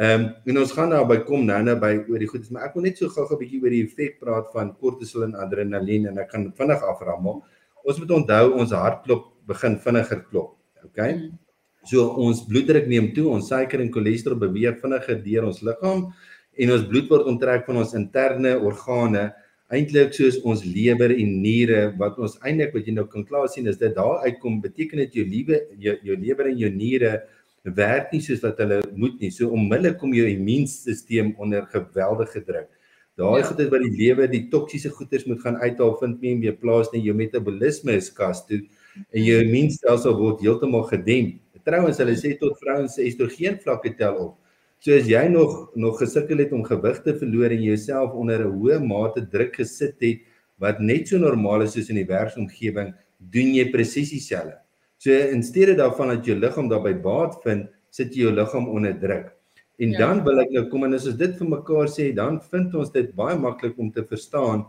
Ehm 0.00 0.22
um, 0.22 0.22
en 0.48 0.58
ons 0.62 0.70
gaan 0.72 0.92
daarby 0.94 1.18
kom 1.28 1.42
nou-nou 1.44 1.74
by 1.80 1.90
oor 2.08 2.22
die 2.22 2.28
goedes, 2.28 2.48
maar 2.54 2.70
ek 2.70 2.76
wil 2.76 2.86
net 2.86 2.96
so 2.96 3.12
gou-gou 3.12 3.36
'n 3.36 3.40
bietjie 3.42 3.60
oor 3.60 3.74
die 3.74 3.82
effek 3.84 4.14
praat 4.20 4.46
van 4.54 4.72
kortisol 4.80 5.26
en 5.26 5.34
adrenalien 5.34 6.06
en 6.08 6.18
ek 6.18 6.30
gaan 6.32 6.46
vinnig 6.56 6.82
aframmel. 6.92 7.42
Ons 7.84 7.98
moet 7.98 8.10
onthou 8.10 8.46
ons 8.60 8.72
hartklop 8.72 9.26
begin 9.46 9.76
vinniger 9.76 10.24
klop. 10.30 10.56
Okay? 10.84 11.12
Mm. 11.12 11.38
So 11.84 12.06
ons 12.16 12.40
bloeddruk 12.48 12.86
neem 12.88 13.12
toe, 13.12 13.28
ons 13.28 13.48
suiker 13.48 13.80
en 13.80 13.92
cholesterol 13.92 14.40
beweeg 14.40 14.80
vinniger 14.80 15.20
deur 15.24 15.44
ons 15.50 15.60
liggaam 15.62 16.12
en 16.60 16.72
ons 16.74 16.88
bloed 16.88 17.08
word 17.08 17.28
onttrek 17.30 17.66
van 17.66 17.76
ons 17.76 17.94
interne 17.94 18.56
organe 18.58 19.30
eintlik 19.70 20.14
soos 20.16 20.40
ons 20.42 20.64
lewer 20.64 21.12
en 21.14 21.34
niere 21.42 21.82
wat 21.98 22.18
ons 22.18 22.38
eintlik 22.42 22.72
wat 22.74 22.88
jy 22.88 22.94
nou 22.96 23.06
kan 23.06 23.24
klaar 23.24 23.48
sien 23.48 23.68
is 23.70 23.78
dit 23.78 23.94
daar 23.94 24.24
uitkom 24.26 24.58
beteken 24.64 25.04
dit 25.04 25.20
jou 25.20 25.24
liewe 25.24 25.60
jou, 25.78 25.94
jou 26.08 26.16
lewer 26.16 26.50
en 26.50 26.58
jou 26.58 26.70
niere 26.74 27.12
werk 27.62 28.12
nie 28.12 28.22
soos 28.24 28.42
wat 28.44 28.58
hulle 28.62 28.80
moet 28.96 29.20
nie. 29.20 29.30
So 29.30 29.50
onmiddellik 29.52 29.98
kom 30.00 30.14
jou 30.16 30.26
immuunstelsel 30.28 31.34
onder 31.38 31.66
geweldige 31.72 32.44
druk. 32.44 32.68
Daai 33.20 33.42
ja. 33.42 33.46
goeie 33.50 33.68
wat 33.68 33.82
die 33.84 33.96
lewe 33.98 34.28
die 34.30 34.46
toksiese 34.48 34.90
goeders 34.94 35.26
moet 35.28 35.42
gaan 35.42 35.58
uithaal 35.60 35.96
vind 36.00 36.22
nie 36.24 36.36
meer 36.40 36.56
plaas 36.56 36.88
nie. 36.92 37.02
Jou 37.04 37.14
metabolisme 37.16 37.96
is 37.98 38.08
kas 38.10 38.46
toe 38.48 38.62
en 39.10 39.24
jou 39.24 39.40
immuunstelsel 39.44 40.16
word 40.16 40.40
heeltemal 40.44 40.86
gedemp. 40.88 41.36
Trouwens 41.66 42.00
hulle 42.00 42.16
sê 42.16 42.32
tot 42.40 42.56
vrouens 42.62 42.94
se 42.96 43.04
estrogen 43.04 43.58
vlakke 43.60 43.92
tel 43.98 44.16
op. 44.16 44.38
So 44.80 44.96
as 44.96 45.04
jy 45.04 45.26
nog 45.28 45.74
nog 45.76 45.98
gesukkel 46.00 46.40
het 46.40 46.54
om 46.56 46.64
gewig 46.64 47.02
te 47.04 47.12
verloor 47.20 47.52
en 47.52 47.62
jouself 47.62 48.16
onder 48.16 48.40
'n 48.40 48.54
hoë 48.56 48.80
mate 48.80 49.26
druk 49.28 49.60
gesit 49.60 50.00
het 50.00 50.24
wat 50.58 50.80
net 50.80 51.08
so 51.08 51.18
normaal 51.18 51.62
is 51.62 51.72
soos 51.72 51.90
in 51.90 51.96
die 51.96 52.08
werksomgewing, 52.08 52.94
doen 53.18 53.54
jy 53.54 53.70
presies 53.70 54.10
dieselfde. 54.10 54.56
So 55.00 55.10
in 55.10 55.42
steede 55.42 55.78
daarvan 55.78 56.12
dat 56.12 56.26
jou 56.28 56.36
liggaam 56.36 56.68
daarbey 56.68 56.98
baat 57.00 57.38
vind, 57.44 57.70
sit 57.90 58.12
jy 58.14 58.26
jou 58.28 58.34
liggaam 58.36 58.68
onder 58.68 58.92
druk. 59.00 59.30
En 59.80 59.94
ja. 59.94 59.98
dan 60.02 60.20
wil 60.26 60.42
ek 60.42 60.52
nou 60.52 60.66
kom 60.68 60.84
en 60.84 60.94
as 60.98 61.08
ons 61.08 61.16
dit 61.16 61.38
vir 61.38 61.48
mekaar 61.48 61.88
sê, 61.88 62.10
dan 62.12 62.36
vind 62.52 62.74
ons 62.76 62.92
dit 62.92 63.08
baie 63.16 63.38
maklik 63.40 63.78
om 63.80 63.88
te 63.92 64.04
verstaan 64.04 64.66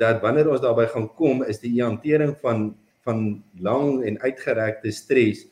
dat 0.00 0.22
wanneer 0.24 0.48
ons 0.50 0.62
daarby 0.64 0.88
gaan 0.90 1.06
kom, 1.20 1.44
is 1.44 1.60
die 1.62 1.76
hantering 1.82 2.34
van 2.42 2.72
van 3.08 3.42
lang 3.64 4.02
en 4.04 4.18
uitgerekte 4.20 4.92
stres 4.92 5.46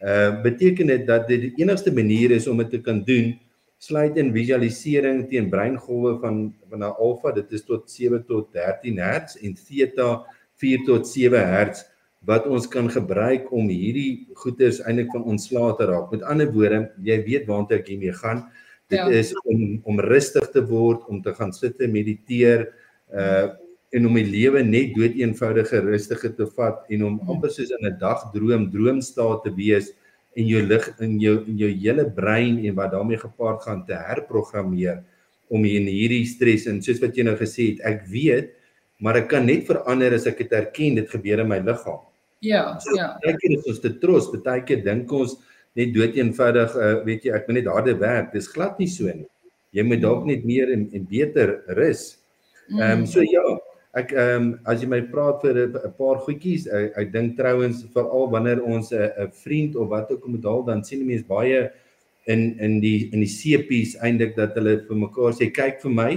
uh 0.00 0.40
beteken 0.44 0.88
dit 0.88 1.06
dat 1.08 1.26
dit 1.28 1.48
die 1.48 1.52
enigste 1.60 1.92
manier 1.92 2.32
is 2.32 2.46
om 2.48 2.60
dit 2.62 2.70
te 2.76 2.80
kan 2.80 3.02
doen 3.04 3.34
sluit 3.80 4.16
in 4.20 4.32
visualisering 4.32 5.26
teen 5.28 5.50
breingolwe 5.52 6.14
van 6.22 6.38
van 6.70 6.84
'n 6.84 6.94
alfa 7.06 7.32
dit 7.36 7.52
is 7.52 7.64
tot 7.64 7.90
7 7.90 8.24
tot 8.28 8.52
13 8.52 8.98
Hz 8.98 9.36
en 9.44 9.54
theta 9.54 10.08
4 10.56 10.84
tot 10.86 11.08
7 11.08 11.44
Hz 11.52 11.84
wat 12.28 12.46
ons 12.46 12.66
kan 12.68 12.90
gebruik 12.92 13.48
om 13.52 13.68
hierdie 13.72 14.28
goeters 14.42 14.82
eintlik 14.84 15.08
van 15.14 15.24
ontslae 15.24 15.72
te 15.78 15.86
raak. 15.88 16.10
Met 16.12 16.26
ander 16.28 16.50
woorde, 16.52 16.82
jy 17.04 17.16
weet 17.24 17.48
waartoe 17.48 17.78
ek 17.78 17.88
hiermee 17.88 18.12
gaan. 18.12 18.44
Dit 18.92 18.98
ja. 18.98 19.08
is 19.08 19.32
om 19.44 19.80
om 19.88 20.02
rustig 20.02 20.50
te 20.52 20.62
word, 20.66 21.06
om 21.08 21.22
te 21.22 21.32
gaan 21.34 21.52
sit 21.56 21.80
en 21.80 21.92
mediteer 21.96 22.68
uh 23.14 23.48
en 23.90 24.06
om 24.06 24.14
die 24.14 24.26
lewe 24.26 24.60
net 24.62 24.92
dood 24.94 25.16
eenvoudige 25.18 25.80
rustige 25.82 26.28
te 26.38 26.46
vat 26.54 26.84
en 26.94 27.00
om 27.08 27.16
amper 27.32 27.50
soos 27.50 27.72
in 27.74 27.86
'n 27.88 27.98
dagdroom 27.98 28.68
droomstaat 28.70 29.42
te 29.42 29.50
wees 29.56 29.90
en 30.38 30.46
jou 30.46 30.62
lig 30.62 30.84
in 31.00 31.18
jou 31.18 31.36
in 31.46 31.56
jou 31.58 31.70
hele 31.70 32.04
brein 32.06 32.60
en 32.66 32.74
wat 32.74 32.92
daarmee 32.92 33.18
gepaard 33.18 33.62
gaan 33.62 33.82
te 33.86 33.94
herprogrammeer 33.94 35.02
om 35.48 35.64
in 35.64 35.90
hierdie 35.90 36.24
stres 36.24 36.66
en 36.66 36.78
soos 36.82 37.02
wat 37.02 37.16
jy 37.16 37.24
nou 37.26 37.36
gesê 37.36 37.74
het 37.74 37.80
ek 37.82 38.06
weet 38.06 38.54
maar 39.00 39.16
ek 39.16 39.28
kan 39.28 39.46
net 39.46 39.66
verander 39.66 40.14
as 40.14 40.26
ek 40.26 40.38
dit 40.38 40.52
erken 40.52 40.94
dit 40.94 41.10
gebeur 41.10 41.40
in 41.40 41.48
my 41.48 41.58
liggaam 41.58 42.06
ja 42.40 42.78
so, 42.78 42.96
ja. 42.96 43.14
keer 43.22 43.56
is 43.58 43.66
ons 43.68 43.80
te 43.80 43.92
trots 44.02 44.30
baie 44.34 44.64
keer 44.64 44.84
dink 44.84 45.12
ons 45.12 45.38
net 45.78 45.92
dood 45.94 46.16
eenvoudig 46.18 46.76
uh, 46.76 46.94
weet 47.06 47.24
jy 47.24 47.34
ek 47.36 47.48
moet 47.48 47.60
net 47.60 47.68
harde 47.70 47.94
werk. 48.00 48.32
Dis 48.34 48.48
glad 48.50 48.78
nie 48.82 48.88
so 48.90 49.06
nie. 49.06 49.28
Jy 49.70 49.84
moet 49.86 50.00
dalk 50.02 50.24
net 50.26 50.42
meer 50.44 50.72
en, 50.74 50.88
en 50.92 51.04
beter 51.06 51.60
rus. 51.78 52.16
Ehm 52.70 53.02
um, 53.02 53.06
so 53.06 53.22
ja 53.22 53.44
Ek 53.98 54.12
ehm 54.14 54.36
um, 54.36 54.50
as 54.70 54.84
jy 54.84 54.86
my 54.86 55.00
praat 55.10 55.40
vir 55.42 55.56
'n 55.66 55.92
paar 55.98 56.20
goedjies, 56.22 56.68
ek, 56.70 56.92
ek 56.94 57.08
dink 57.12 57.36
trouens 57.36 57.82
veral 57.94 58.28
wanneer 58.30 58.62
ons 58.62 58.92
'n 58.94 59.30
vriend 59.42 59.74
of 59.74 59.88
wat 59.90 60.12
ook 60.14 60.28
moet 60.30 60.44
haal, 60.44 60.62
dan 60.62 60.84
sien 60.84 61.00
die 61.02 61.10
mense 61.10 61.26
baie 61.26 61.70
in 62.26 62.54
in 62.60 62.80
die 62.80 63.10
in 63.12 63.18
die 63.18 63.26
sepies 63.26 63.96
eintlik 63.98 64.36
dat 64.36 64.54
hulle 64.54 64.86
vir 64.86 64.96
mekaar 64.96 65.34
sê 65.34 65.50
kyk 65.50 65.82
vir 65.82 65.90
my. 65.90 66.12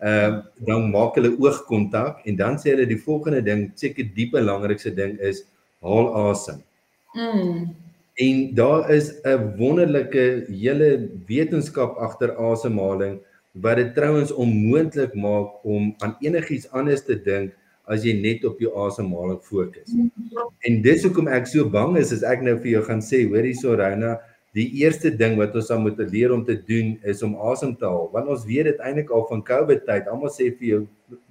Ehm 0.00 0.34
uh, 0.34 0.42
dan 0.64 0.88
maak 0.90 1.14
hulle 1.18 1.34
oogkontak 1.36 2.24
en 2.24 2.36
dan 2.36 2.56
sê 2.56 2.72
hulle 2.72 2.86
die 2.88 3.00
volgende 3.04 3.42
ding, 3.44 3.66
seker 3.76 4.08
die 4.16 4.30
belangrikste 4.32 4.94
ding 4.96 5.18
is 5.20 5.44
haal 5.84 6.08
asem. 6.30 6.62
Mm. 7.12 7.74
En 8.24 8.54
daar 8.54 8.90
is 8.90 9.12
'n 9.24 9.56
wonderlike 9.58 10.46
hele 10.48 11.08
wetenskap 11.28 11.96
agter 11.96 12.36
asemhaling 12.36 13.20
wat 13.52 13.76
dit 13.76 13.94
trouens 13.94 14.32
onmoontlik 14.32 15.14
maak 15.14 15.64
om 15.64 15.94
aan 15.98 16.16
enigiets 16.20 16.70
anders 16.70 17.04
te 17.04 17.16
dink 17.22 17.52
as 17.84 18.04
jy 18.06 18.14
net 18.14 18.44
op 18.44 18.60
jou 18.62 18.70
asemhaling 18.86 19.40
fokus. 19.42 19.90
En 20.62 20.82
dis 20.82 21.02
hoekom 21.02 21.28
ek 21.28 21.46
so 21.46 21.66
bang 21.68 21.96
is 21.98 22.12
as 22.12 22.22
ek 22.22 22.44
nou 22.46 22.56
vir 22.62 22.70
jou 22.76 22.82
gaan 22.86 23.02
sê, 23.02 23.24
hoorie 23.26 23.54
Sorana, 23.54 24.20
die 24.56 24.66
eerste 24.82 25.12
ding 25.14 25.36
wat 25.38 25.54
ons 25.54 25.70
moet 25.78 25.98
leer 26.10 26.32
om 26.34 26.42
te 26.44 26.56
doen 26.66 26.96
is 27.06 27.22
om 27.22 27.36
asem 27.52 27.76
te 27.78 27.86
haal. 27.86 28.08
Want 28.14 28.32
ons 28.34 28.46
weet 28.48 28.72
dit 28.72 28.82
eintlik 28.82 29.12
al 29.14 29.26
van 29.28 29.44
COVID 29.46 29.84
tyd. 29.86 30.08
Almal 30.10 30.32
sê 30.34 30.50
vir 30.58 30.72
jou 30.72 30.80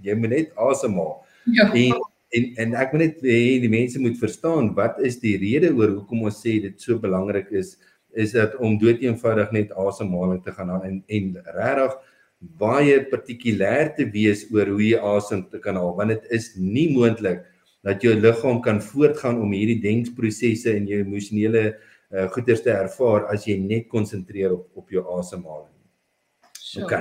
jy 0.04 0.16
moet 0.20 0.34
net 0.36 0.56
asemhaal. 0.70 1.18
Ja. 1.56 1.68
En 1.74 2.00
en 2.38 2.50
en 2.62 2.76
ek 2.78 2.92
moet 2.94 3.02
net 3.02 3.24
hê 3.26 3.58
die 3.64 3.72
mense 3.72 4.00
moet 4.02 4.18
verstaan 4.22 4.70
wat 4.78 5.00
is 5.06 5.18
die 5.22 5.38
rede 5.42 5.72
oor 5.74 5.96
hoekom 5.96 6.28
ons 6.30 6.38
sê 6.44 6.60
dit 6.62 6.76
so 6.84 7.00
belangrik 7.02 7.50
is 7.50 7.74
is 8.22 8.36
dat 8.38 8.54
om 8.62 8.78
dood 8.82 9.02
eenvoudig 9.02 9.50
net 9.56 9.74
asemhaling 9.74 10.44
te 10.46 10.54
gaan 10.54 10.70
aan 10.76 10.86
en 10.86 11.00
en 11.18 11.32
regtig 11.56 11.96
baie 12.62 13.00
partikulêr 13.10 13.90
te 13.98 14.06
wees 14.14 14.46
oor 14.54 14.70
hoe 14.76 14.84
jy 14.84 15.00
asem 15.16 15.42
te 15.50 15.62
kan 15.64 15.80
haal 15.82 15.96
want 15.98 16.14
dit 16.14 16.30
is 16.38 16.52
nie 16.58 16.86
moontlik 16.94 17.42
dat 17.88 18.06
jou 18.06 18.14
liggaam 18.14 18.62
kan 18.62 18.82
voortgaan 18.84 19.42
om 19.42 19.56
hierdie 19.56 19.82
denkprosesse 19.82 20.70
en 20.76 20.86
jou 20.92 21.02
emosionele 21.02 21.66
uh, 21.72 21.89
goeders 22.34 22.64
te 22.66 22.72
ervaar 22.74 23.28
as 23.34 23.46
jy 23.46 23.58
net 23.62 23.88
konsentreer 23.92 24.54
op 24.56 24.82
op 24.82 24.90
jou 24.90 25.04
asemhaling. 25.18 25.76
Sure. 26.58 26.86
OK. 26.86 26.94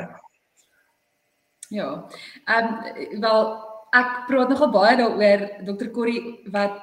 Ja. 1.69 1.89
Ehm 2.45 2.69
um, 2.69 3.21
wel 3.21 3.43
ek 3.97 4.15
praat 4.29 4.53
nogal 4.53 4.71
baie 4.73 4.97
daaroor 5.01 5.45
Dr. 5.65 5.91
Corrie 5.93 6.23
wat 6.53 6.77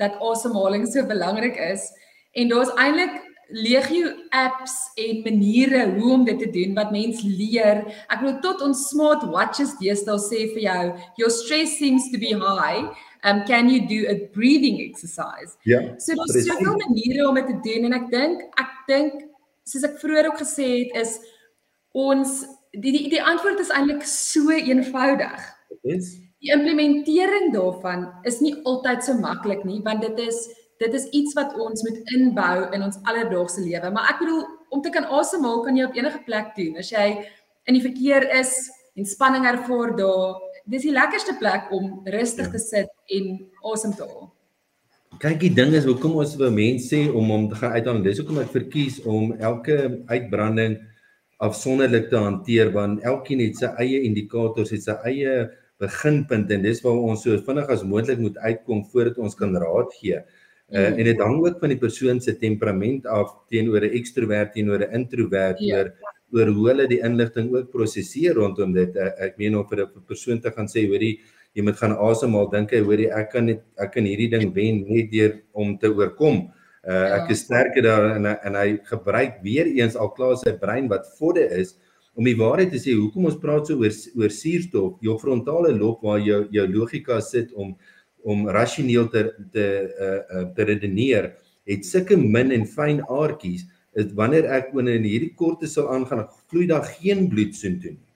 dat 0.00 0.18
asemhaling 0.20 0.86
so 0.88 1.04
belangrik 1.08 1.56
is 1.56 1.88
en 2.36 2.48
daar's 2.52 2.72
eintlik 2.76 3.20
legio 3.52 4.08
apps 4.30 4.72
en 4.96 5.20
maniere 5.24 5.84
hoe 5.98 6.12
om 6.12 6.24
dit 6.24 6.38
te 6.38 6.50
doen 6.50 6.74
wat 6.74 6.90
mens 6.90 7.20
leer. 7.22 7.82
Ek 8.08 8.22
bedoel 8.22 8.38
tot 8.44 8.62
ons 8.64 8.86
smart 8.88 9.26
watches 9.28 9.74
deesdae 9.80 10.16
sê 10.24 10.46
vir 10.54 10.62
jou, 10.66 10.84
your 11.20 11.32
stress 11.32 11.76
seems 11.76 12.08
to 12.12 12.20
be 12.20 12.32
high. 12.32 12.88
Um 13.24 13.44
can 13.46 13.68
you 13.70 13.86
do 13.86 14.08
a 14.10 14.16
breathing 14.34 14.80
exercise? 14.80 15.54
Ja. 15.64 15.80
So 15.98 16.14
daar's 16.14 16.46
soveel 16.46 16.76
maniere 16.76 17.28
om 17.28 17.34
dit 17.38 17.46
te 17.46 17.58
doen 17.62 17.86
en 17.90 17.94
ek 18.00 18.08
dink 18.10 18.42
ek 18.58 18.72
dink 18.88 19.20
soos 19.68 19.86
ek 19.86 20.00
vroeër 20.02 20.32
ook 20.32 20.40
gesê 20.42 20.68
het 20.80 20.96
is 21.04 21.12
ons 21.94 22.40
die 22.72 22.90
die, 22.90 23.04
die 23.12 23.22
antwoord 23.22 23.60
is 23.62 23.70
eintlik 23.70 24.02
so 24.08 24.50
eenvoudig. 24.50 25.46
Yes. 25.86 26.16
Die 26.42 26.50
implementering 26.50 27.52
daarvan 27.54 28.08
is 28.26 28.40
nie 28.42 28.56
altyd 28.66 29.06
so 29.06 29.14
maklik 29.20 29.62
nie 29.68 29.78
want 29.86 30.02
dit 30.02 30.18
is 30.26 30.42
dit 30.82 30.94
is 30.98 31.06
iets 31.14 31.36
wat 31.38 31.54
ons 31.62 31.84
moet 31.86 32.14
inbou 32.16 32.56
in 32.74 32.82
ons 32.82 32.98
alledaagse 33.06 33.62
lewe. 33.62 33.90
Maar 33.94 34.16
ek 34.16 34.22
bedoel 34.24 34.42
om 34.74 34.82
te 34.82 34.90
kan 34.90 35.06
asemhaal 35.06 35.62
kan 35.62 35.78
jy 35.78 35.86
op 35.86 35.98
enige 35.98 36.22
plek 36.26 36.54
doen. 36.56 36.80
As 36.82 36.90
jy 36.90 37.06
in 37.70 37.78
die 37.78 37.84
verkeer 37.84 38.26
is 38.40 38.56
en 38.98 39.06
spanning 39.06 39.46
ervaar 39.46 39.94
daar, 39.96 40.40
dis 40.64 40.86
die 40.86 40.94
lekkerste 40.94 41.34
plek 41.38 41.72
om 41.74 42.02
rustig 42.06 42.46
ja. 42.46 42.52
te 42.52 42.60
sit 42.62 43.18
en 43.18 43.34
asem 43.72 43.94
te 43.96 44.06
haal. 44.06 44.30
Kyk, 45.20 45.40
die 45.42 45.52
ding 45.54 45.74
is 45.76 45.84
hoekom 45.84 46.16
ons 46.22 46.36
vir 46.40 46.52
mense 46.54 46.88
sê 46.88 47.02
om 47.10 47.28
hom 47.30 47.48
te 47.50 47.58
gaan 47.60 47.74
uithaal. 47.76 48.00
Dis 48.04 48.20
hoekom 48.22 48.40
ek 48.42 48.52
verkies 48.54 49.00
om 49.04 49.34
elke 49.36 49.76
uitbranding 50.08 50.78
afsonderlik 51.42 52.08
te 52.10 52.20
hanteer 52.22 52.70
want 52.72 53.02
elkeen 53.08 53.42
het 53.42 53.58
sy 53.58 53.72
eie 53.82 54.04
indikators, 54.06 54.70
het 54.72 54.86
sy 54.86 54.96
eie 55.10 55.34
beginpunt 55.82 56.52
en 56.54 56.62
dis 56.62 56.80
waar 56.84 57.00
ons 57.10 57.24
so 57.26 57.36
vinnig 57.48 57.70
as 57.74 57.82
moontlik 57.82 58.22
moet 58.22 58.38
uitkom 58.38 58.84
voordat 58.92 59.18
ons 59.18 59.36
kan 59.38 59.54
raad 59.58 59.90
gee. 59.98 60.22
Uh, 60.72 60.88
en 60.88 61.04
dit 61.04 61.18
hang 61.20 61.40
ook 61.42 61.58
van 61.60 61.74
die 61.74 61.80
persoon 61.80 62.20
se 62.22 62.32
temperament 62.40 63.04
af 63.04 63.34
teenoor 63.52 63.84
'n 63.84 63.96
ekstrovert 63.98 64.54
teenoor 64.54 64.86
'n 64.86 64.94
introvert 65.00 65.58
ja. 65.60 65.76
oor 65.76 65.92
oor 66.32 66.50
hoe 66.54 66.66
hulle 66.70 66.88
die 66.90 67.02
inligting 67.04 67.50
ook 67.52 67.70
prosesseer 67.72 68.36
rondom 68.38 68.72
dit. 68.76 68.96
Uh, 68.96 69.12
ek 69.26 69.38
meen 69.40 69.56
of 69.58 69.68
vir 69.70 69.84
'n 69.84 70.02
persoon 70.08 70.40
te 70.40 70.50
gaan 70.50 70.66
sê, 70.66 70.86
hoorie, 70.88 71.20
jy 71.54 71.62
moet 71.62 71.76
gaan 71.76 71.92
asemhaal, 71.92 72.50
dink 72.50 72.72
hy, 72.72 72.80
hoorie, 72.80 73.10
ek 73.12 73.30
kan 73.32 73.46
net 73.46 73.62
ek 73.78 73.92
kan 73.92 74.04
hierdie 74.04 74.30
ding 74.30 74.54
wen 74.54 74.84
net 74.88 75.10
deur 75.12 75.40
om 75.52 75.76
te 75.78 75.88
oorkom. 75.88 76.48
Uh, 76.82 76.92
ja. 76.92 77.22
Ek 77.22 77.30
is 77.30 77.44
sterker 77.44 77.82
daar 77.82 78.16
en 78.16 78.26
en 78.26 78.54
hy 78.54 78.78
gebruik 78.84 79.42
weer 79.42 79.66
eens 79.66 79.96
al 79.96 80.10
klaar 80.16 80.36
sy 80.36 80.52
brein 80.58 80.88
wat 80.88 81.06
vodde 81.18 81.44
is 81.60 81.76
om 82.14 82.24
die 82.24 82.36
waarheid 82.36 82.72
te 82.72 82.80
sê. 82.80 82.96
Hoekom 82.96 83.26
ons 83.26 83.38
praat 83.38 83.66
so 83.66 83.78
oor 83.78 83.92
oor 84.16 84.30
suurstof, 84.30 84.98
jou 85.00 85.18
frontale 85.18 85.72
lob 85.76 86.02
waar 86.02 86.20
jou 86.20 86.46
jou 86.50 86.66
logika 86.66 87.20
sit 87.20 87.52
om 87.54 87.76
om 88.24 88.48
rasioneel 88.48 89.08
te 89.10 89.22
te 89.52 89.66
uh, 90.00 90.44
te 90.54 90.64
redeneer 90.64 91.32
het 91.66 91.86
sulke 91.86 92.16
min 92.18 92.52
en 92.54 92.66
fyn 92.66 93.02
aardkies 93.06 93.66
is 93.98 94.12
wanneer 94.18 94.48
ek 94.58 94.72
wanneer 94.76 95.00
in 95.00 95.08
hierdie 95.08 95.34
korte 95.38 95.68
sal 95.68 95.90
aangaan 95.92 96.24
vloei 96.50 96.66
daar 96.70 96.86
geen 96.98 97.28
bloed 97.32 97.56
soontoe 97.56 97.94
nie. 97.96 98.08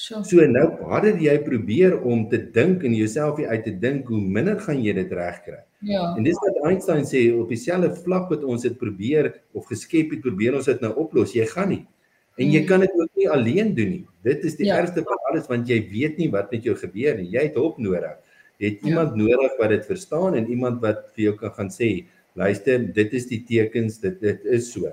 So. 0.00 0.22
so 0.24 0.44
nou 0.48 0.66
harder 0.88 1.18
jy 1.20 1.34
probeer 1.44 1.98
om 2.08 2.22
te 2.30 2.38
dink 2.54 2.86
en 2.88 2.94
jouself 2.96 3.40
uit 3.40 3.64
te 3.66 3.74
dink 3.82 4.08
hoe 4.08 4.20
minder 4.20 4.56
gaan 4.62 4.80
jy 4.80 4.94
dit 4.96 5.12
regkry. 5.12 5.58
Ja. 5.84 6.14
En 6.16 6.24
dis 6.24 6.38
wat 6.40 6.60
Einstein 6.70 7.04
sê 7.08 7.26
op 7.36 7.52
dieselfde 7.52 7.90
vlak 8.04 8.30
wat 8.32 8.46
ons 8.48 8.64
dit 8.64 8.78
probeer 8.80 9.32
of 9.52 9.68
geskep 9.68 10.14
het 10.14 10.22
probeer 10.24 10.56
ons 10.56 10.70
dit 10.70 10.80
nou 10.80 10.94
oplos. 11.02 11.34
Jy 11.36 11.44
gaan 11.52 11.72
nie. 11.74 11.82
En 12.40 12.48
jy 12.48 12.62
hmm. 12.62 12.70
kan 12.70 12.86
dit 12.86 12.96
ook 12.96 13.20
nie 13.20 13.28
alleen 13.28 13.74
doen 13.76 13.92
nie. 13.98 14.02
Dit 14.24 14.46
is 14.48 14.56
die 14.56 14.70
ja. 14.70 14.78
ergste 14.80 15.04
van 15.04 15.20
alles 15.28 15.50
want 15.50 15.68
jy 15.68 15.82
weet 15.90 16.16
nie 16.22 16.30
wat 16.32 16.52
met 16.54 16.64
jou 16.64 16.76
gebeur 16.78 17.20
nie. 17.20 17.28
Jy 17.34 17.50
het 17.50 17.60
hulp 17.60 17.80
nodig 17.82 18.16
het 18.60 18.80
ja. 18.80 18.88
iemand 18.88 19.16
ja. 19.16 19.22
nodig 19.22 19.56
wat 19.58 19.68
dit 19.68 19.86
verstaan 19.86 20.34
en 20.34 20.48
iemand 20.48 20.80
wat 20.84 21.06
vir 21.14 21.30
jou 21.30 21.36
kan 21.40 21.52
gaan 21.56 21.70
sê 21.72 21.90
luister 22.38 22.82
dit 22.94 23.14
is 23.16 23.26
die 23.30 23.40
tekens 23.48 23.98
dit 24.02 24.20
dit 24.20 24.44
is 24.56 24.68
so. 24.72 24.92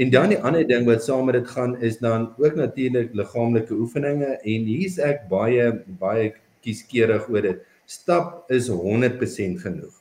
En 0.00 0.10
dan 0.10 0.32
die 0.32 0.38
ander 0.40 0.64
ding 0.64 0.86
wat 0.88 1.04
saam 1.04 1.26
met 1.28 1.36
dit 1.36 1.48
gaan 1.52 1.74
is 1.84 1.98
dan 2.00 2.30
ook 2.40 2.54
natuurlik 2.56 3.12
liggaamlike 3.14 3.74
oefeninge 3.76 4.30
en 4.38 4.68
hier's 4.72 4.96
ek 5.04 5.26
baie 5.28 5.66
baie 6.00 6.30
kieskeurig 6.64 7.26
oor 7.28 7.44
dit. 7.44 7.64
Stap 7.84 8.50
is 8.52 8.70
100% 8.72 9.60
genoeg. 9.64 9.96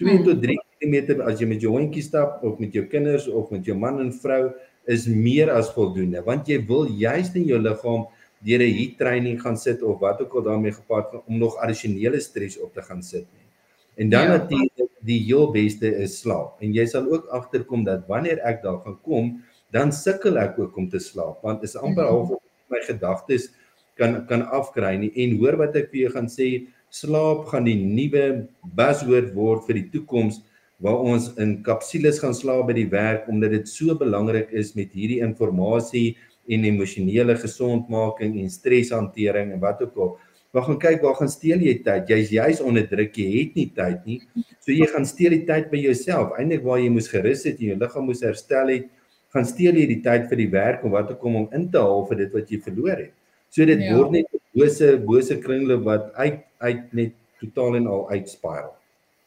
2 0.00 0.10
hmm. 0.10 0.24
tot 0.26 0.42
3 0.44 0.58
km 0.80 1.22
as 1.24 1.40
jy 1.40 1.48
met 1.48 1.64
jou 1.64 1.72
hondjie 1.72 2.04
stap 2.04 2.44
of 2.44 2.60
met 2.60 2.76
jou 2.76 2.84
kinders 2.88 3.28
of 3.28 3.48
met 3.54 3.64
jou 3.68 3.76
man 3.76 4.00
en 4.04 4.12
vrou 4.12 4.50
is 4.88 5.06
meer 5.08 5.52
as 5.52 5.72
voldoende 5.74 6.22
want 6.24 6.48
jy 6.48 6.56
wil 6.68 6.88
juist 7.00 7.36
in 7.36 7.44
jou 7.48 7.60
liggaam 7.60 8.06
deur 8.44 8.62
'n 8.64 8.76
heat 8.76 8.96
training 8.98 9.40
gaan 9.40 9.56
sit 9.56 9.82
of 9.82 10.00
wat 10.00 10.20
ook 10.20 10.34
al 10.40 10.46
daarmee 10.48 10.72
gepaard 10.72 11.10
gaan 11.12 11.22
om 11.26 11.38
nog 11.38 11.56
addisionele 11.56 12.20
stres 12.20 12.58
op 12.60 12.72
te 12.74 12.82
gaan 12.82 13.02
sit 13.02 13.26
nie. 13.36 13.48
En 13.96 14.08
dan 14.08 14.22
ja. 14.22 14.36
natuurlik 14.36 14.89
die 15.06 15.18
heel 15.24 15.50
beste 15.52 15.86
is 16.02 16.18
slaap. 16.20 16.58
En 16.60 16.74
jy 16.74 16.86
sal 16.86 17.06
ook 17.12 17.26
agterkom 17.32 17.84
dat 17.84 18.06
wanneer 18.08 18.38
ek 18.44 18.62
daar 18.62 18.80
gaan 18.84 18.98
kom 19.02 19.42
dan 19.72 19.92
sukkel 19.94 20.36
ek 20.38 20.58
ook 20.58 20.76
om 20.76 20.88
te 20.90 20.98
slaap 20.98 21.42
want 21.46 21.62
is 21.62 21.76
amper 21.76 22.04
Mhm. 22.04 22.10
half 22.10 22.30
my 22.70 22.80
gedagtes 22.86 23.50
kan 23.96 24.26
kan 24.26 24.42
afkry 24.42 24.96
nie 24.98 25.12
en 25.16 25.38
hoor 25.38 25.56
wat 25.56 25.76
ek 25.76 25.90
vir 25.90 26.00
jou 26.00 26.12
gaan 26.12 26.26
sê 26.26 26.66
slaap 26.90 27.46
gaan 27.46 27.64
die 27.64 27.76
nuwe 27.78 28.48
buzzword 28.76 29.34
word 29.34 29.66
vir 29.66 29.74
die 29.74 29.90
toekoms 29.94 30.40
waar 30.80 30.98
ons 30.98 31.30
in 31.38 31.62
kapsules 31.62 32.18
gaan 32.18 32.34
slaap 32.34 32.66
by 32.66 32.72
die 32.72 32.90
werk 32.90 33.28
omdat 33.28 33.50
dit 33.50 33.68
so 33.68 33.94
belangrik 33.94 34.50
is 34.52 34.74
met 34.74 34.92
hierdie 34.92 35.20
inligting 35.22 36.16
en 36.50 36.64
emosionele 36.64 37.36
gesondmaking 37.36 38.40
en 38.40 38.50
streshantering 38.50 39.52
en 39.52 39.60
wat 39.60 39.82
ook 39.82 39.96
al. 39.96 40.18
Maar 40.50 40.62
gaan 40.66 40.78
kyk 40.82 41.02
waar 41.02 41.14
gaan 41.14 41.28
steel 41.30 41.60
jy 41.62 41.76
tyd? 41.84 42.08
Jy's 42.10 42.30
juis 42.34 42.60
onder 42.60 42.86
druk, 42.90 43.14
jy 43.16 43.28
het 43.38 43.54
nie 43.54 43.68
tyd 43.74 44.06
nie. 44.08 44.18
So 44.58 44.72
jy 44.74 44.88
gaan 44.90 45.06
steel 45.06 45.30
die 45.36 45.44
tyd 45.46 45.70
by 45.70 45.78
jouself. 45.78 46.32
Eindelik 46.38 46.64
waar 46.66 46.80
jy 46.82 46.88
moes 46.90 47.06
gerus 47.08 47.44
het 47.46 47.60
en 47.60 47.70
jou 47.70 47.76
liggaam 47.78 48.08
moes 48.10 48.22
herstel 48.26 48.72
het, 48.74 48.88
gaan 49.30 49.46
steel 49.46 49.78
jy 49.78 49.86
die 49.86 50.00
tyd 50.02 50.26
vir 50.28 50.40
die 50.42 50.48
werk 50.50 50.82
om 50.84 50.90
wat 50.96 51.12
ook 51.14 51.22
om 51.24 51.36
om 51.44 51.48
in 51.54 51.68
te 51.70 51.78
haal 51.78 52.02
vir 52.08 52.16
dit 52.24 52.34
wat 52.34 52.50
jy 52.50 52.58
verloor 52.66 52.96
het. 52.98 53.14
So 53.50 53.64
dit 53.64 53.78
Ja. 53.78 53.96
word 53.96 54.10
net 54.10 54.26
'n 54.34 54.40
bose 54.54 54.98
bose 54.98 55.38
kringloop 55.38 55.84
wat 55.84 56.12
uit 56.14 56.42
uit 56.60 56.92
net 56.94 57.12
totaal 57.40 57.76
en 57.76 57.86
al 57.86 58.10
uitspiral. 58.10 58.74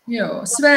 Ja, 0.08 0.44
so 0.46 0.68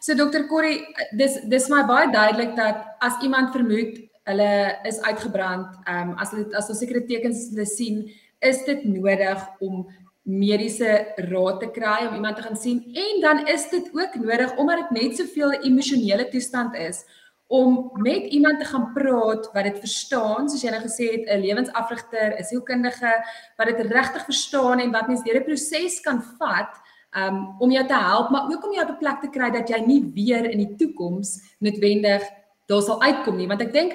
so 0.00 0.14
dokter 0.14 0.46
Corrie, 0.46 0.84
dis 1.16 1.40
dis 1.48 1.68
my 1.70 1.82
baie 1.86 2.12
duidelik 2.12 2.56
dat 2.56 2.84
as 3.00 3.14
iemand 3.22 3.52
vermoed 3.52 3.98
hulle 4.28 4.76
is 4.84 5.00
uitgebrand, 5.00 5.66
ehm 5.86 6.10
um, 6.10 6.16
as 6.18 6.30
hulle 6.30 6.46
as 6.56 6.68
ons 6.68 6.78
sekere 6.78 7.06
tekens 7.06 7.48
hulle 7.50 7.66
sien, 7.66 8.10
is 8.38 8.64
dit 8.64 8.84
nodig 8.84 9.46
om 9.60 9.86
mediese 10.22 11.12
raad 11.16 11.60
te 11.60 11.70
kry 11.72 12.06
om 12.06 12.14
iemand 12.14 12.36
te 12.36 12.42
gaan 12.42 12.56
sien? 12.56 12.82
En 12.94 13.20
dan 13.20 13.46
is 13.46 13.68
dit 13.70 13.90
ook 13.92 14.14
nodig 14.14 14.56
omdat 14.56 14.88
dit 14.88 15.02
net 15.02 15.16
soveel 15.16 15.50
'n 15.50 15.62
emosionele 15.62 16.28
toestand 16.28 16.74
is 16.74 17.04
om 17.48 17.90
met 17.92 18.28
iemand 18.28 18.60
te 18.60 18.64
gaan 18.64 18.92
praat 18.92 19.48
wat 19.52 19.64
dit 19.64 19.78
verstaan, 19.78 20.48
soos 20.48 20.62
jy 20.62 20.70
nou 20.70 20.82
gesê 20.82 21.06
het, 21.14 21.24
'n 21.28 21.40
lewensafrigter, 21.40 22.36
'n 22.36 22.44
sielkundige 22.44 23.12
wat 23.56 23.66
dit 23.66 23.80
regtig 23.92 24.24
verstaan 24.24 24.80
en 24.80 24.92
wat 24.92 25.08
mens 25.08 25.22
deur 25.22 25.40
'n 25.40 25.44
proses 25.44 26.00
kan 26.00 26.22
vat 26.38 26.72
um 27.16 27.56
om 27.58 27.70
jou 27.70 27.86
te 27.86 27.94
help, 27.94 28.30
maar 28.30 28.50
ook 28.52 28.64
om 28.64 28.72
jou 28.72 28.84
op 28.84 28.90
'n 28.90 28.98
plek 28.98 29.20
te 29.20 29.30
kry 29.30 29.50
dat 29.50 29.68
jy 29.68 29.80
nie 29.86 30.12
weer 30.14 30.50
in 30.50 30.58
die 30.58 30.76
toekoms 30.76 31.56
noodwendig 31.58 32.22
daar 32.66 32.82
sal 32.82 33.02
uitkom 33.02 33.36
nie, 33.36 33.48
want 33.48 33.60
ek 33.60 33.72
dink 33.72 33.92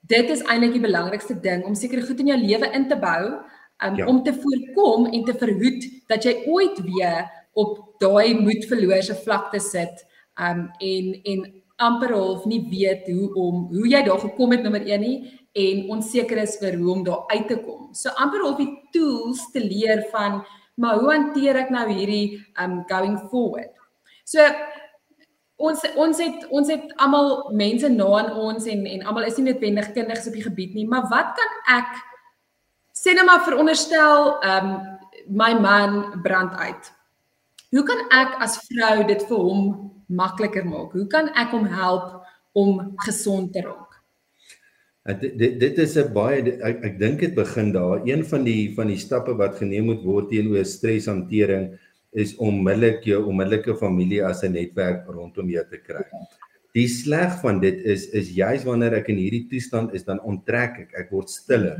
dit 0.00 0.30
is 0.30 0.42
eintlik 0.42 0.72
die 0.72 0.86
belangrikste 0.86 1.40
ding 1.40 1.64
om 1.64 1.74
seker 1.74 2.02
goed 2.06 2.20
in 2.20 2.26
jou 2.26 2.38
lewe 2.38 2.70
in 2.72 2.88
te 2.88 2.96
bou 2.96 3.42
um 3.82 3.96
Ja. 3.96 4.06
om 4.06 4.22
te 4.22 4.34
voorkom 4.34 5.06
en 5.06 5.24
te 5.24 5.34
verhoed 5.34 5.84
dat 6.06 6.24
jy 6.24 6.44
ooit 6.46 6.78
weer 6.82 7.30
op 7.52 7.78
daai 7.98 8.34
moedverloorse 8.40 9.14
vlakte 9.14 9.60
sit 9.60 10.06
um 10.40 10.70
en 10.78 11.20
en 11.22 11.62
amper 11.76 12.12
half 12.14 12.44
nie 12.46 12.62
weet 12.70 13.08
hoe 13.10 13.32
om 13.34 13.66
hoe 13.72 13.88
jy 13.88 14.02
daar 14.06 14.20
gekom 14.22 14.50
het 14.50 14.62
nommer 14.62 14.86
1 14.86 15.00
nie 15.00 15.16
en 15.52 15.88
onseker 15.90 16.38
is 16.42 16.56
vir 16.58 16.78
hoe 16.78 16.92
om 16.92 17.04
daar 17.04 17.24
uit 17.26 17.48
te 17.48 17.56
kom. 17.62 17.94
So 17.94 18.10
amper 18.18 18.42
half 18.42 18.56
die 18.58 18.70
tools 18.92 19.50
te 19.52 19.60
leer 19.60 20.06
van 20.10 20.44
maar 20.74 20.98
hoe 20.98 21.12
hanteer 21.12 21.56
ek 21.56 21.70
nou 21.70 21.86
hierdie 21.90 22.40
um 22.62 22.82
going 22.88 23.18
forward. 23.30 23.70
So 24.24 24.42
ons 25.56 25.84
ons 25.96 26.18
het 26.18 26.46
ons 26.50 26.70
het 26.70 26.94
almal 26.96 27.50
mense 27.54 27.88
na 27.88 28.06
aan 28.18 28.32
ons 28.48 28.66
en 28.66 28.86
en 28.86 29.06
almal 29.06 29.28
is 29.28 29.36
nie 29.38 29.52
noodwendig 29.52 29.92
kundiges 29.94 30.26
op 30.26 30.34
die 30.34 30.42
gebied 30.46 30.74
nie, 30.74 30.86
maar 30.86 31.06
wat 31.10 31.34
kan 31.38 31.52
ek 31.78 32.02
sê 33.04 33.12
net 33.12 33.26
maar 33.28 33.44
veronderstel 33.44 34.38
um 34.40 34.68
my 35.28 35.52
man 35.60 36.22
brand 36.24 36.56
uit. 36.56 36.92
Hoe 37.74 37.84
kan 37.84 38.00
ek 38.12 38.36
as 38.44 38.56
vrou 38.68 39.04
dit 39.08 39.24
vir 39.28 39.40
hom 39.48 39.64
makliker 40.08 40.64
maak? 40.64 40.92
Hoe 40.96 41.06
kan 41.12 41.28
ek 41.36 41.52
hom 41.52 41.66
help 41.68 42.22
om 42.56 42.94
gesond 43.04 43.52
te 43.52 43.64
raak? 43.64 43.98
Dit 45.20 45.36
dit 45.36 45.58
dit 45.60 45.78
is 45.84 45.96
'n 46.00 46.12
baie 46.14 46.40
ek, 46.40 46.84
ek 46.84 46.98
dink 46.98 47.20
dit 47.20 47.34
begin 47.34 47.72
daar. 47.72 48.00
Een 48.08 48.24
van 48.24 48.44
die 48.44 48.72
van 48.74 48.88
die 48.88 48.96
stappe 48.96 49.36
wat 49.36 49.58
geneem 49.60 49.84
moet 49.84 50.02
word 50.04 50.30
teenoor 50.30 50.64
streshantering 50.64 51.76
is 52.12 52.36
onmiddellik 52.36 53.04
jou 53.04 53.26
onmiddellike 53.26 53.76
familie 53.76 54.24
as 54.24 54.44
'n 54.44 54.52
netwerk 54.52 55.04
rondom 55.08 55.50
jou 55.50 55.64
te 55.70 55.76
kry. 55.76 56.04
Die 56.74 56.88
sleg 56.88 57.40
van 57.40 57.60
dit 57.60 57.84
is 57.84 58.06
is 58.06 58.30
juis 58.30 58.64
wanneer 58.64 58.94
ek 58.94 59.08
in 59.08 59.16
hierdie 59.16 59.46
toestand 59.50 59.94
is 59.94 60.04
dan 60.04 60.20
onttrek 60.20 60.78
ek, 60.78 60.90
ek 60.94 61.10
word 61.10 61.28
stiller. 61.28 61.76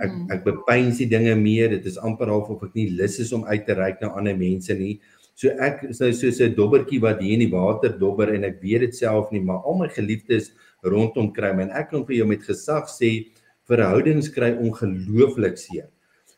Ek 0.00 0.12
ek 0.36 0.44
bepeins 0.44 0.98
die 0.98 1.08
dinge 1.10 1.34
meer. 1.36 1.68
Dit 1.76 1.86
is 1.86 1.98
amper 1.98 2.28
half 2.32 2.48
of 2.50 2.62
ek 2.62 2.74
nie 2.74 2.90
lus 2.90 3.18
is 3.20 3.32
om 3.36 3.44
uit 3.44 3.66
te 3.66 3.74
reik 3.74 4.00
na 4.00 4.12
ander 4.16 4.36
mense 4.36 4.74
nie. 4.74 5.00
So 5.34 5.48
ek 5.60 5.84
is 5.88 6.00
nou 6.00 6.10
soos 6.12 6.40
'n 6.40 6.54
dobbertjie 6.54 7.00
wat 7.00 7.20
hier 7.20 7.32
in 7.38 7.44
die 7.46 7.52
water 7.52 7.92
dobber 7.98 8.34
en 8.34 8.44
ek 8.44 8.60
weet 8.62 8.80
dit 8.80 8.94
self 8.94 9.30
nie, 9.32 9.40
maar 9.40 9.62
al 9.64 9.78
my 9.78 9.88
geliefdes 9.88 10.52
rondom 10.84 11.32
kry 11.32 11.52
my 11.54 11.62
en 11.62 11.70
ek 11.70 11.90
kan 11.90 12.04
vir 12.04 12.16
jou 12.16 12.26
met 12.26 12.42
gesag 12.42 12.88
sê 12.88 13.30
verhoudings 13.68 14.28
kry 14.28 14.52
ongelooflik 14.52 15.56
seer. 15.58 15.88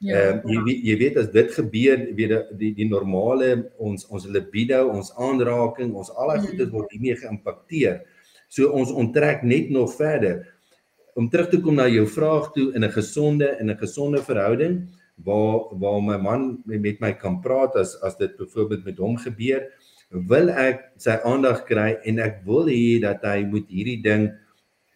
Ja. 0.03 0.16
Ehm 0.18 0.40
um, 0.44 0.51
jy 0.51 0.62
weet 0.66 0.85
jy 0.85 0.96
weet 0.98 1.16
as 1.16 1.29
dit 1.31 1.51
gebeur, 1.55 1.98
weet 2.14 2.31
die 2.31 2.57
die, 2.59 2.72
die 2.75 2.88
normale 2.90 3.70
ons 3.79 4.07
ons 4.11 4.27
libido, 4.27 4.88
ons 4.90 5.12
aanraking, 5.16 5.94
ons 5.94 6.11
al 6.11 6.29
daai 6.29 6.40
Mm. 6.40 6.46
goedes 6.46 6.70
word 6.70 6.90
hiermee 6.90 7.16
geïmpakteer. 7.16 8.03
So 8.48 8.68
ons 8.70 8.90
onttrek 8.90 9.42
net 9.42 9.70
nog 9.70 9.94
verder. 9.96 10.46
Om 11.14 11.29
terug 11.29 11.51
te 11.53 11.61
kom 11.61 11.77
na 11.77 11.87
jou 11.92 12.07
vraag 12.09 12.53
toe 12.55 12.72
in 12.72 12.85
'n 12.85 12.92
gesonde 12.92 13.57
in 13.61 13.70
'n 13.70 13.79
gesonde 13.79 14.22
verhouding 14.22 14.88
waar 15.25 15.68
waar 15.79 16.01
my 16.01 16.16
man 16.16 16.62
met 16.64 17.01
my 17.01 17.12
kan 17.12 17.40
praat 17.40 17.77
as 17.77 18.01
as 18.03 18.16
dit 18.16 18.37
byvoorbeeld 18.37 18.85
met 18.85 18.98
hom 18.98 19.16
gebeur, 19.16 19.68
wil 20.11 20.48
ek 20.51 20.92
sy 20.96 21.16
aandag 21.25 21.64
kry 21.64 21.98
en 22.05 22.18
ek 22.18 22.42
wil 22.44 22.66
hê 22.68 23.01
dat 23.01 23.22
hy 23.25 23.44
moet 23.44 23.68
hierdie 23.68 24.03
ding 24.03 24.31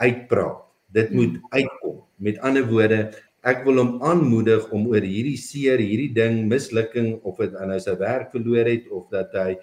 uitpraat. 0.00 0.64
Dit 0.92 1.10
moet 1.10 1.36
uitkom. 1.50 2.04
Met 2.18 2.38
ander 2.38 2.64
woorde, 2.64 3.12
ek 3.44 3.64
wil 3.64 3.76
hom 3.76 4.02
aanmoedig 4.02 4.70
om 4.72 4.88
oor 4.88 5.04
hierdie 5.04 5.36
seer, 5.36 5.78
hierdie 5.78 6.12
ding, 6.14 6.46
mislukking 6.48 7.20
of 7.22 7.36
dit 7.36 7.54
aan 7.54 7.68
nou 7.68 7.80
sy 7.80 7.94
werk 8.00 8.32
verloor 8.32 8.64
het 8.64 8.88
of 8.90 9.08
dat 9.12 9.32
hy 9.36 9.56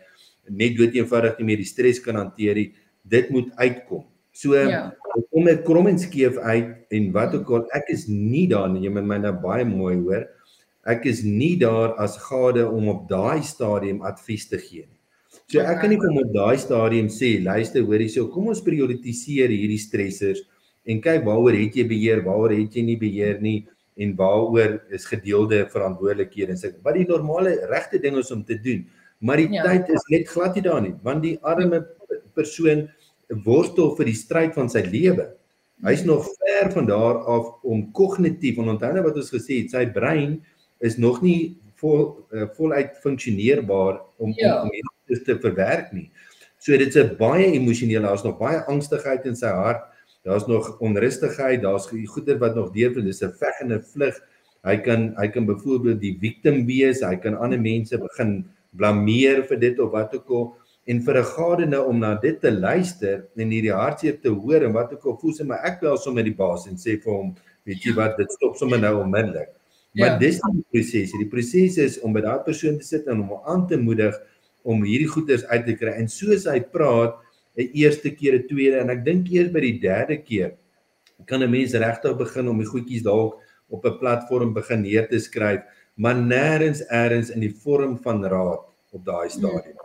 net 0.50 0.78
dood 0.78 0.94
eenvoudig 0.94 1.38
nie 1.40 1.48
meer 1.52 1.62
die 1.62 1.70
stres 1.70 2.00
kan 2.04 2.16
hanteer 2.16 2.56
nie, 2.56 2.70
dit 3.04 3.30
moet 3.34 3.50
uitkom. 3.58 4.06
So 4.34 4.56
Ja. 4.58 4.92
kom 5.32 5.48
ek 5.48 5.64
krom 5.66 5.88
en 5.88 6.00
skeef 6.02 6.38
uit 6.42 6.72
en 6.92 7.12
wat 7.14 7.36
ook 7.38 7.50
al 7.54 7.68
ek 7.78 7.90
is 7.94 8.08
nie 8.10 8.48
daar 8.50 8.70
nie, 8.70 8.82
jy 8.88 8.90
moet 8.90 9.06
my 9.06 9.18
nou 9.22 9.34
baie 9.44 9.66
mooi 9.66 9.96
hoor. 10.02 10.26
Ek 10.86 11.06
is 11.06 11.22
nie 11.24 11.56
daar 11.62 11.94
as 12.02 12.18
gade 12.18 12.66
om 12.68 12.88
op 12.90 13.08
daai 13.10 13.44
stadium 13.46 14.02
advies 14.02 14.48
te 14.50 14.58
gee 14.58 14.88
nie. 14.90 15.00
So 15.48 15.60
ek 15.62 15.82
kan 15.82 15.90
nie 15.92 16.00
kom 16.02 16.18
op 16.18 16.34
daai 16.34 16.58
stadium 16.58 17.08
sê, 17.14 17.38
luister, 17.44 17.84
hoorie, 17.86 18.10
so 18.10 18.28
kom 18.28 18.48
ons 18.48 18.62
prioritiseer 18.66 19.50
hierdie 19.54 19.78
stressors 19.80 20.42
en 20.86 21.00
kyk 21.00 21.24
waaroor 21.26 21.54
het 21.54 21.76
jy 21.78 21.86
beheer, 21.88 22.24
waaroor 22.26 22.52
het 22.58 22.74
jy 22.76 22.82
nie 22.84 22.98
beheer 22.98 23.40
nie 23.42 23.68
en 23.98 24.16
waaroor 24.18 24.82
is 24.92 25.06
gedeelde 25.06 25.68
verantwoordelikhede 25.70 26.50
en 26.56 26.58
sê 26.58 26.74
wat 26.84 26.96
die 26.98 27.06
normale 27.08 27.54
regte 27.70 28.00
ding 28.02 28.18
is 28.18 28.32
om 28.32 28.44
te 28.44 28.58
doen. 28.58 28.88
Maar 29.22 29.38
die 29.38 29.50
Ja. 29.54 29.64
ja. 29.64 29.70
tyd 29.70 29.90
is 29.94 30.04
net 30.10 30.28
glad 30.28 30.56
nie 30.56 30.64
daar 30.66 30.82
nie, 30.82 30.96
want 31.04 31.22
die 31.24 31.38
arme 31.44 31.86
persoon 32.34 32.90
worstel 33.46 33.96
vir 33.98 34.06
die 34.06 34.18
stryd 34.18 34.54
van 34.54 34.70
sy 34.70 34.84
lewe. 34.86 35.30
Hy's 35.84 36.04
nog 36.08 36.28
ver 36.40 36.72
van 36.72 36.86
daar 36.88 37.18
af 37.28 37.64
om 37.64 37.92
kognitief 37.92 38.58
en 38.58 38.70
onthou 38.70 38.94
nou 38.94 39.04
wat 39.04 39.18
ons 39.20 39.32
gesê 39.34 39.62
het, 39.64 39.72
sy 39.72 39.86
brein 39.92 40.38
is 40.80 40.98
nog 40.98 41.22
nie 41.22 41.58
vol 41.82 42.26
uh, 42.32 42.48
voluit 42.56 42.96
funksioneerbaar 43.04 44.00
om 44.18 44.34
Ja. 44.38 44.62
om, 44.62 44.70
om 44.70 44.94
dit 45.12 45.26
te 45.26 45.36
verwerk 45.40 45.92
nie. 45.92 46.10
So 46.60 46.78
dit's 46.78 46.96
'n 46.96 47.18
baie 47.20 47.52
emosioneel, 47.52 48.02
daar's 48.02 48.24
nog 48.24 48.38
baie 48.40 48.64
angstigheid 48.72 49.26
in 49.26 49.36
sy 49.36 49.52
hart. 49.52 49.84
Daar's 50.24 50.48
nog 50.48 50.80
onrustigheid, 50.80 51.62
daar's 51.62 51.88
goeie 51.88 52.38
wat 52.40 52.56
nog 52.56 52.72
deur 52.72 52.94
dis 53.04 53.22
'n 53.22 53.32
veg 53.32 53.60
en 53.62 53.74
'n 53.74 53.84
vlug. 53.84 54.16
Hy 54.64 54.78
kan 54.78 55.14
hy 55.18 55.28
kan 55.28 55.46
byvoorbeeld 55.46 56.00
die 56.00 56.18
victim 56.20 56.66
wees, 56.66 57.02
hy 57.02 57.16
kan 57.16 57.36
ander 57.36 57.60
mense 57.60 57.98
begin 57.98 58.46
blameer 58.72 59.44
vir 59.44 59.60
dit 59.60 59.80
of 59.80 59.92
wat 59.92 60.16
ook 60.16 60.30
al 60.30 60.56
en 60.86 61.02
vir 61.02 61.18
'n 61.18 61.24
gade 61.24 61.66
nou 61.66 61.88
om 61.90 62.00
na 62.00 62.16
dit 62.16 62.40
te 62.42 62.52
luister 62.52 63.26
en 63.38 63.50
hierdie 63.50 63.72
hartseer 63.74 64.22
te 64.22 64.30
hoor 64.30 64.64
en 64.64 64.74
wat 64.74 64.94
ook 64.94 65.06
al 65.06 65.18
voel 65.18 65.34
sy 65.34 65.44
maar 65.44 65.62
ek 65.66 65.80
bel 65.82 65.98
sommer 65.98 66.24
die 66.24 66.36
baas 66.36 66.68
en 66.68 66.76
sê 66.76 66.98
vir 67.02 67.14
hom, 67.14 67.36
weet 67.66 67.84
jy 67.86 67.94
wat, 67.96 68.18
dit 68.18 68.32
stop 68.32 68.56
sommer 68.58 68.80
nou 68.80 69.02
onmiddellik. 69.04 69.50
Maar 69.96 70.10
Ja. 70.10 70.18
dis 70.18 70.40
die 70.42 70.64
proses. 70.72 71.12
Die 71.12 71.30
proses 71.30 71.78
is 71.78 72.00
om 72.02 72.14
by 72.14 72.22
daai 72.22 72.44
persoon 72.44 72.78
te 72.78 72.84
sit 72.86 73.08
en 73.08 73.22
hom 73.22 73.40
aan 73.46 73.68
te 73.68 73.78
moedig 73.78 74.16
om 74.64 74.84
hierdie 74.84 75.08
goeders 75.08 75.46
uit 75.46 75.66
te 75.66 75.74
kry. 75.76 75.92
En 75.92 76.08
soos 76.08 76.46
hy 76.46 76.60
praat, 76.62 77.16
'n 77.58 77.70
eerste 77.74 78.10
keer, 78.16 78.34
'n 78.36 78.48
tweede 78.48 78.78
en 78.80 78.90
ek 78.90 79.06
dink 79.06 79.30
eers 79.32 79.52
by 79.52 79.60
die 79.60 79.80
derde 79.80 80.18
keer 80.18 80.54
kan 81.26 81.42
'n 81.44 81.52
mens 81.52 81.74
regtig 81.74 82.18
begin 82.18 82.48
om 82.50 82.58
die 82.58 82.66
goedjies 82.68 83.04
dalk 83.04 83.40
op 83.70 83.86
'n 83.86 83.98
platform 84.00 84.54
begin 84.54 84.82
neer 84.82 85.08
te 85.08 85.20
skryf, 85.20 85.62
maar 85.96 86.16
nêrens 86.16 86.82
eers 86.92 87.30
in 87.30 87.40
die 87.40 87.54
vorm 87.64 87.98
van 88.02 88.24
raad 88.26 88.60
op 88.92 89.06
daai 89.06 89.30
stadium. 89.30 89.78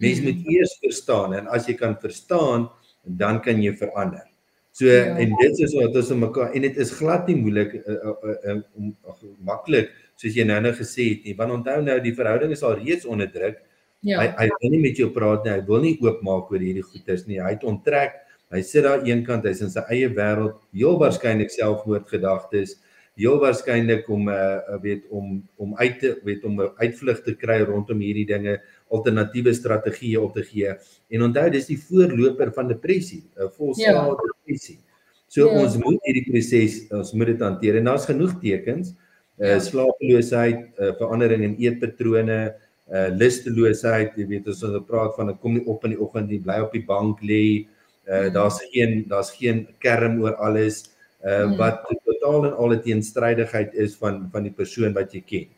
Mens 0.00 0.20
Mm. 0.20 0.24
moet 0.24 0.46
eers 0.54 0.76
verstaan 0.82 1.34
en 1.36 1.48
as 1.52 1.66
jy 1.68 1.74
kan 1.76 1.96
verstaan, 2.00 2.68
dan 3.04 3.40
kan 3.40 3.62
jy 3.62 3.72
verander. 3.76 4.24
So 4.72 4.86
Ja. 4.86 5.04
ja. 5.04 5.16
en 5.18 5.34
dit 5.40 5.58
is 5.60 5.74
wat 5.74 5.96
ons 5.96 6.10
mekaar 6.10 6.54
en 6.54 6.62
dit 6.62 6.76
is 6.76 6.90
glad 6.90 7.26
nie 7.28 7.36
moeilik 7.36 7.74
uh, 7.74 7.82
uh, 7.90 8.14
uh, 8.24 8.36
uh, 8.54 8.62
om 8.76 8.96
uh, 9.06 9.34
maklik 9.44 9.90
soos 10.16 10.34
jy 10.34 10.44
nou 10.44 10.60
nou 10.60 10.72
gesê 10.72 11.08
het 11.10 11.24
nie. 11.24 11.34
Want 11.36 11.52
onthou 11.52 11.82
nou 11.82 11.98
die 12.00 12.14
verhouding 12.14 12.52
is 12.52 12.62
al 12.62 12.78
reeds 12.78 13.04
onder 13.04 13.30
druk. 13.32 13.60
Ja. 14.02 14.20
Hy 14.20 14.28
hy 14.38 14.48
wil 14.60 14.70
nie 14.70 14.82
met 14.88 14.96
jou 14.96 15.10
praat 15.10 15.44
nie. 15.44 15.52
Hy 15.52 15.62
wil 15.66 15.80
nie 15.80 15.98
oopmaak 16.00 16.50
oor 16.50 16.58
hierdie 16.58 16.82
goeters 16.86 17.26
nie. 17.26 17.40
Hy 17.40 17.50
het 17.58 17.64
onttrek 17.64 18.12
Hy 18.50 18.64
sit 18.66 18.82
daar 18.82 19.04
eenkant, 19.06 19.44
hy's 19.46 19.60
in 19.62 19.70
sy 19.70 19.82
eie 19.94 20.08
wêreld, 20.10 20.56
heel 20.74 20.96
waarskynlik 20.98 21.52
selfmoordgedagtes, 21.54 22.72
heel 23.20 23.38
waarskynlik 23.42 24.08
om 24.08 24.28
uh, 24.32 24.76
weet 24.82 25.06
om 25.08 25.40
om 25.60 25.74
uit 25.76 25.98
te 26.00 26.12
weet 26.24 26.44
om 26.44 26.60
'n 26.60 26.72
uitvlug 26.76 27.22
te 27.22 27.34
kry 27.36 27.60
rondom 27.68 28.00
hierdie 28.00 28.26
dinge, 28.26 28.60
alternatiewe 28.88 29.52
strategieë 29.54 30.18
op 30.18 30.34
te 30.34 30.42
gee. 30.42 30.74
En 31.10 31.22
onthou, 31.22 31.50
dis 31.50 31.66
die 31.66 31.78
voorloper 31.78 32.52
van 32.52 32.68
depressie, 32.68 33.22
'n 33.36 33.50
volslae 33.56 33.92
ja. 33.92 34.16
depressie. 34.16 34.78
So 35.28 35.46
ja. 35.46 35.60
ons 35.62 35.76
moet 35.76 36.00
hierdie 36.02 36.26
proses, 36.30 36.80
ons 36.90 37.12
moet 37.12 37.26
dit 37.26 37.40
hanteer 37.40 37.76
en 37.76 37.84
daar's 37.84 38.06
genoeg 38.08 38.34
tekens, 38.40 38.94
uh, 39.38 39.48
ja. 39.48 39.58
slapeloosheid, 39.58 40.64
uh, 40.78 40.94
verandering 40.98 41.44
in 41.44 41.56
eetpatrone, 41.58 42.54
uh 42.90 43.08
lusteloosheid, 43.14 44.16
jy 44.18 44.24
weet 44.26 44.48
as 44.50 44.64
ons 44.66 44.82
praat 44.88 45.14
van 45.14 45.30
'n 45.30 45.38
kom 45.38 45.54
nie 45.54 45.66
op 45.66 45.84
in 45.84 45.94
die 45.94 46.00
oggend 46.00 46.28
nie, 46.28 46.40
bly 46.42 46.58
op 46.58 46.72
die 46.72 46.82
bank 46.82 47.20
lê. 47.22 47.68
Uh 48.08 48.26
daar's 48.34 48.58
geen 48.72 49.04
daar's 49.06 49.30
geen 49.30 49.68
kern 49.78 50.18
oor 50.22 50.34
alles 50.34 50.90
uh 51.24 51.44
mm. 51.44 51.56
wat 51.56 51.84
totaal 52.04 52.44
en 52.48 52.56
al 52.56 52.72
'n 52.74 52.82
teenstrydigheid 52.82 53.74
is 53.74 53.96
van 53.96 54.28
van 54.32 54.42
die 54.42 54.52
persoon 54.52 54.92
wat 54.92 55.12
jy 55.12 55.20
ken. 55.20 55.48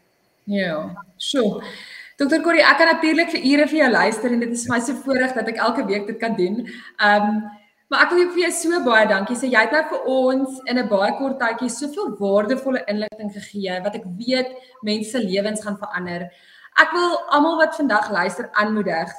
Ja, 0.44 1.06
so. 1.16 1.62
Dokter 2.16 2.42
Corrie, 2.42 2.62
ek 2.62 2.78
kan 2.78 2.90
natuurlik 2.90 3.30
vir 3.30 3.44
ure 3.46 3.66
vir 3.66 3.78
jou 3.78 3.90
luister 3.90 4.32
en 4.32 4.40
dit 4.40 4.52
is 4.54 4.66
vir 4.66 4.74
my 4.74 4.80
so 4.84 4.94
voorreg 5.04 5.34
dat 5.34 5.48
ek 5.48 5.56
elke 5.56 5.84
week 5.86 6.06
dit 6.06 6.18
kan 6.20 6.36
doen. 6.38 6.64
Um 6.98 7.42
maar 7.92 8.06
ek 8.06 8.14
wil 8.16 8.30
vir 8.32 8.46
jou 8.46 8.52
so 8.56 8.78
baie 8.84 9.08
dankie 9.08 9.36
sê. 9.36 9.50
Jy 9.52 9.64
het 9.66 9.72
nou 9.72 9.82
vir 9.90 10.06
ons 10.08 10.60
in 10.66 10.78
'n 10.78 10.88
baie 10.88 11.12
kort 11.18 11.38
tydjie 11.40 11.70
soveel 11.70 12.16
waardevolle 12.20 12.84
inligting 12.88 13.32
gegee 13.32 13.80
wat 13.84 13.94
ek 13.94 14.06
weet 14.16 14.48
mense 14.82 15.10
se 15.10 15.18
lewens 15.18 15.64
gaan 15.64 15.76
verander. 15.76 16.30
Ek 16.78 16.92
wil 16.92 17.18
almal 17.30 17.58
wat 17.58 17.76
vandag 17.76 18.10
luister 18.10 18.48
aanmoedig 18.52 19.10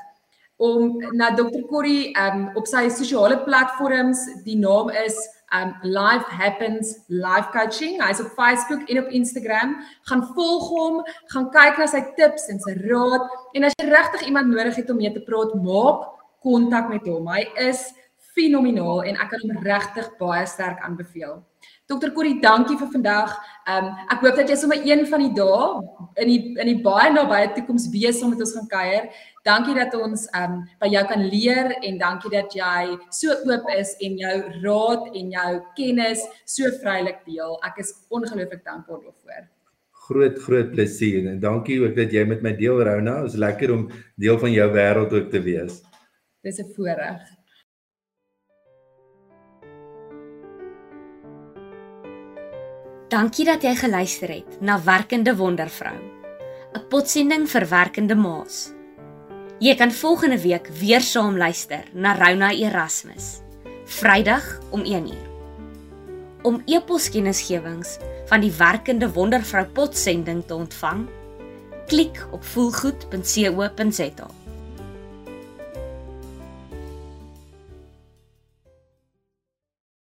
om 0.58 0.98
na 1.14 1.36
Dr. 1.36 1.62
Corrie 1.70 2.14
um 2.18 2.50
op 2.56 2.68
sy 2.68 2.90
sosiale 2.90 3.38
platforms, 3.44 4.26
die 4.46 4.58
naam 4.58 4.90
is 4.90 5.18
um 5.54 5.74
Life 5.84 6.26
Happens 6.30 6.96
Life 7.08 7.52
Coaching. 7.54 8.02
Hy's 8.02 8.22
op 8.22 8.34
Facebook 8.38 8.90
en 8.90 9.04
op 9.04 9.10
Instagram. 9.10 9.76
Gaan 10.10 10.24
volg 10.34 10.70
hom, 10.70 11.02
gaan 11.34 11.50
kyk 11.54 11.78
na 11.82 11.88
sy 11.90 12.04
tips 12.18 12.50
en 12.54 12.62
sy 12.64 12.76
raad 12.86 13.28
en 13.54 13.70
as 13.70 13.78
jy 13.78 13.90
regtig 13.92 14.28
iemand 14.30 14.54
nodig 14.54 14.80
het 14.82 14.90
om 14.90 15.02
mee 15.02 15.14
te 15.14 15.24
praat, 15.28 15.54
maak 15.62 16.10
kontak 16.44 16.90
met 16.92 17.06
hom. 17.08 17.30
Hy 17.32 17.46
is 17.70 17.86
fenomenaal 18.34 19.04
en 19.08 19.20
ek 19.22 19.34
kan 19.34 19.44
hom 19.46 19.66
regtig 19.66 20.10
baie 20.20 20.46
sterk 20.50 20.82
aanbeveel. 20.86 21.42
Dokter 21.88 22.14
Corrie, 22.16 22.40
dankie 22.42 22.78
vir 22.80 22.90
vandag. 22.92 23.34
Ehm 23.68 23.90
um, 23.90 24.08
ek 24.12 24.24
hoop 24.24 24.40
dat 24.40 24.50
jy 24.50 24.58
sommer 24.60 24.82
een 24.84 25.06
van 25.08 25.22
die 25.24 25.34
dae 25.38 25.68
in 26.24 26.32
die 26.32 26.40
in 26.64 26.70
die 26.72 26.82
baie 26.84 27.12
nabye 27.14 27.54
toekoms 27.56 27.90
saam 28.18 28.34
met 28.34 28.42
ons 28.44 28.56
gaan 28.58 28.68
kuier. 28.72 29.10
Dankie 29.44 29.74
dat 29.76 29.92
ons 30.00 30.24
um, 30.40 30.62
by 30.80 30.88
jou 30.88 31.02
kan 31.10 31.26
leer 31.28 31.74
en 31.84 31.98
dankie 32.00 32.30
dat 32.32 32.54
jy 32.56 32.94
so 33.12 33.34
oop 33.44 33.68
is 33.76 33.92
en 34.00 34.16
jou 34.22 34.36
raad 34.64 35.10
en 35.20 35.34
jou 35.36 35.50
kennis 35.76 36.22
so 36.48 36.70
vrylik 36.80 37.20
deel. 37.28 37.58
Ek 37.68 37.82
is 37.84 37.92
ongelooflik 38.08 38.64
dankbaar 38.64 39.02
daarvoor. 39.04 39.50
Groot 40.08 40.38
groot 40.46 40.70
plesier 40.72 41.28
en 41.28 41.42
dankie 41.44 41.82
ook 41.84 41.96
dat 41.98 42.16
jy 42.16 42.24
met 42.28 42.44
my 42.44 42.54
deel 42.56 42.80
Rona. 42.88 43.18
Dit 43.26 43.34
is 43.34 43.40
lekker 43.44 43.74
om 43.76 43.90
deel 44.16 44.40
van 44.40 44.56
jou 44.56 44.68
wêreld 44.72 45.16
ook 45.20 45.28
te 45.32 45.42
wees. 45.44 45.82
Dis 46.44 46.60
'n 46.60 46.72
voorreg. 46.76 47.20
Dankie 53.10 53.46
dat 53.46 53.62
jy 53.62 53.76
geluister 53.76 54.30
het 54.30 54.62
na 54.62 54.80
Werkende 54.80 55.36
Wondervrou. 55.36 56.00
'n 56.74 56.88
Potsending 56.90 57.46
vir 57.48 57.68
werkende 57.70 58.16
ma's. 58.16 58.73
Jy 59.64 59.78
kan 59.80 59.94
volgende 59.96 60.36
week 60.44 60.66
weer 60.76 61.02
saam 61.02 61.38
luister 61.40 61.86
na 61.96 62.12
Rona 62.18 62.50
Erasmus. 62.52 63.40
Vrydag 63.86 64.44
om 64.76 64.84
1uur. 64.84 65.30
Om 66.42 66.60
e-poskennisgewings 66.66 67.96
van 68.28 68.44
die 68.44 68.52
Werkende 68.58 69.08
Wondervrou 69.16 69.64
potsending 69.66 70.44
te 70.46 70.56
ontvang, 70.56 71.08
klik 71.88 72.26
op 72.36 72.44
voelgoed.co.za. 72.44 74.43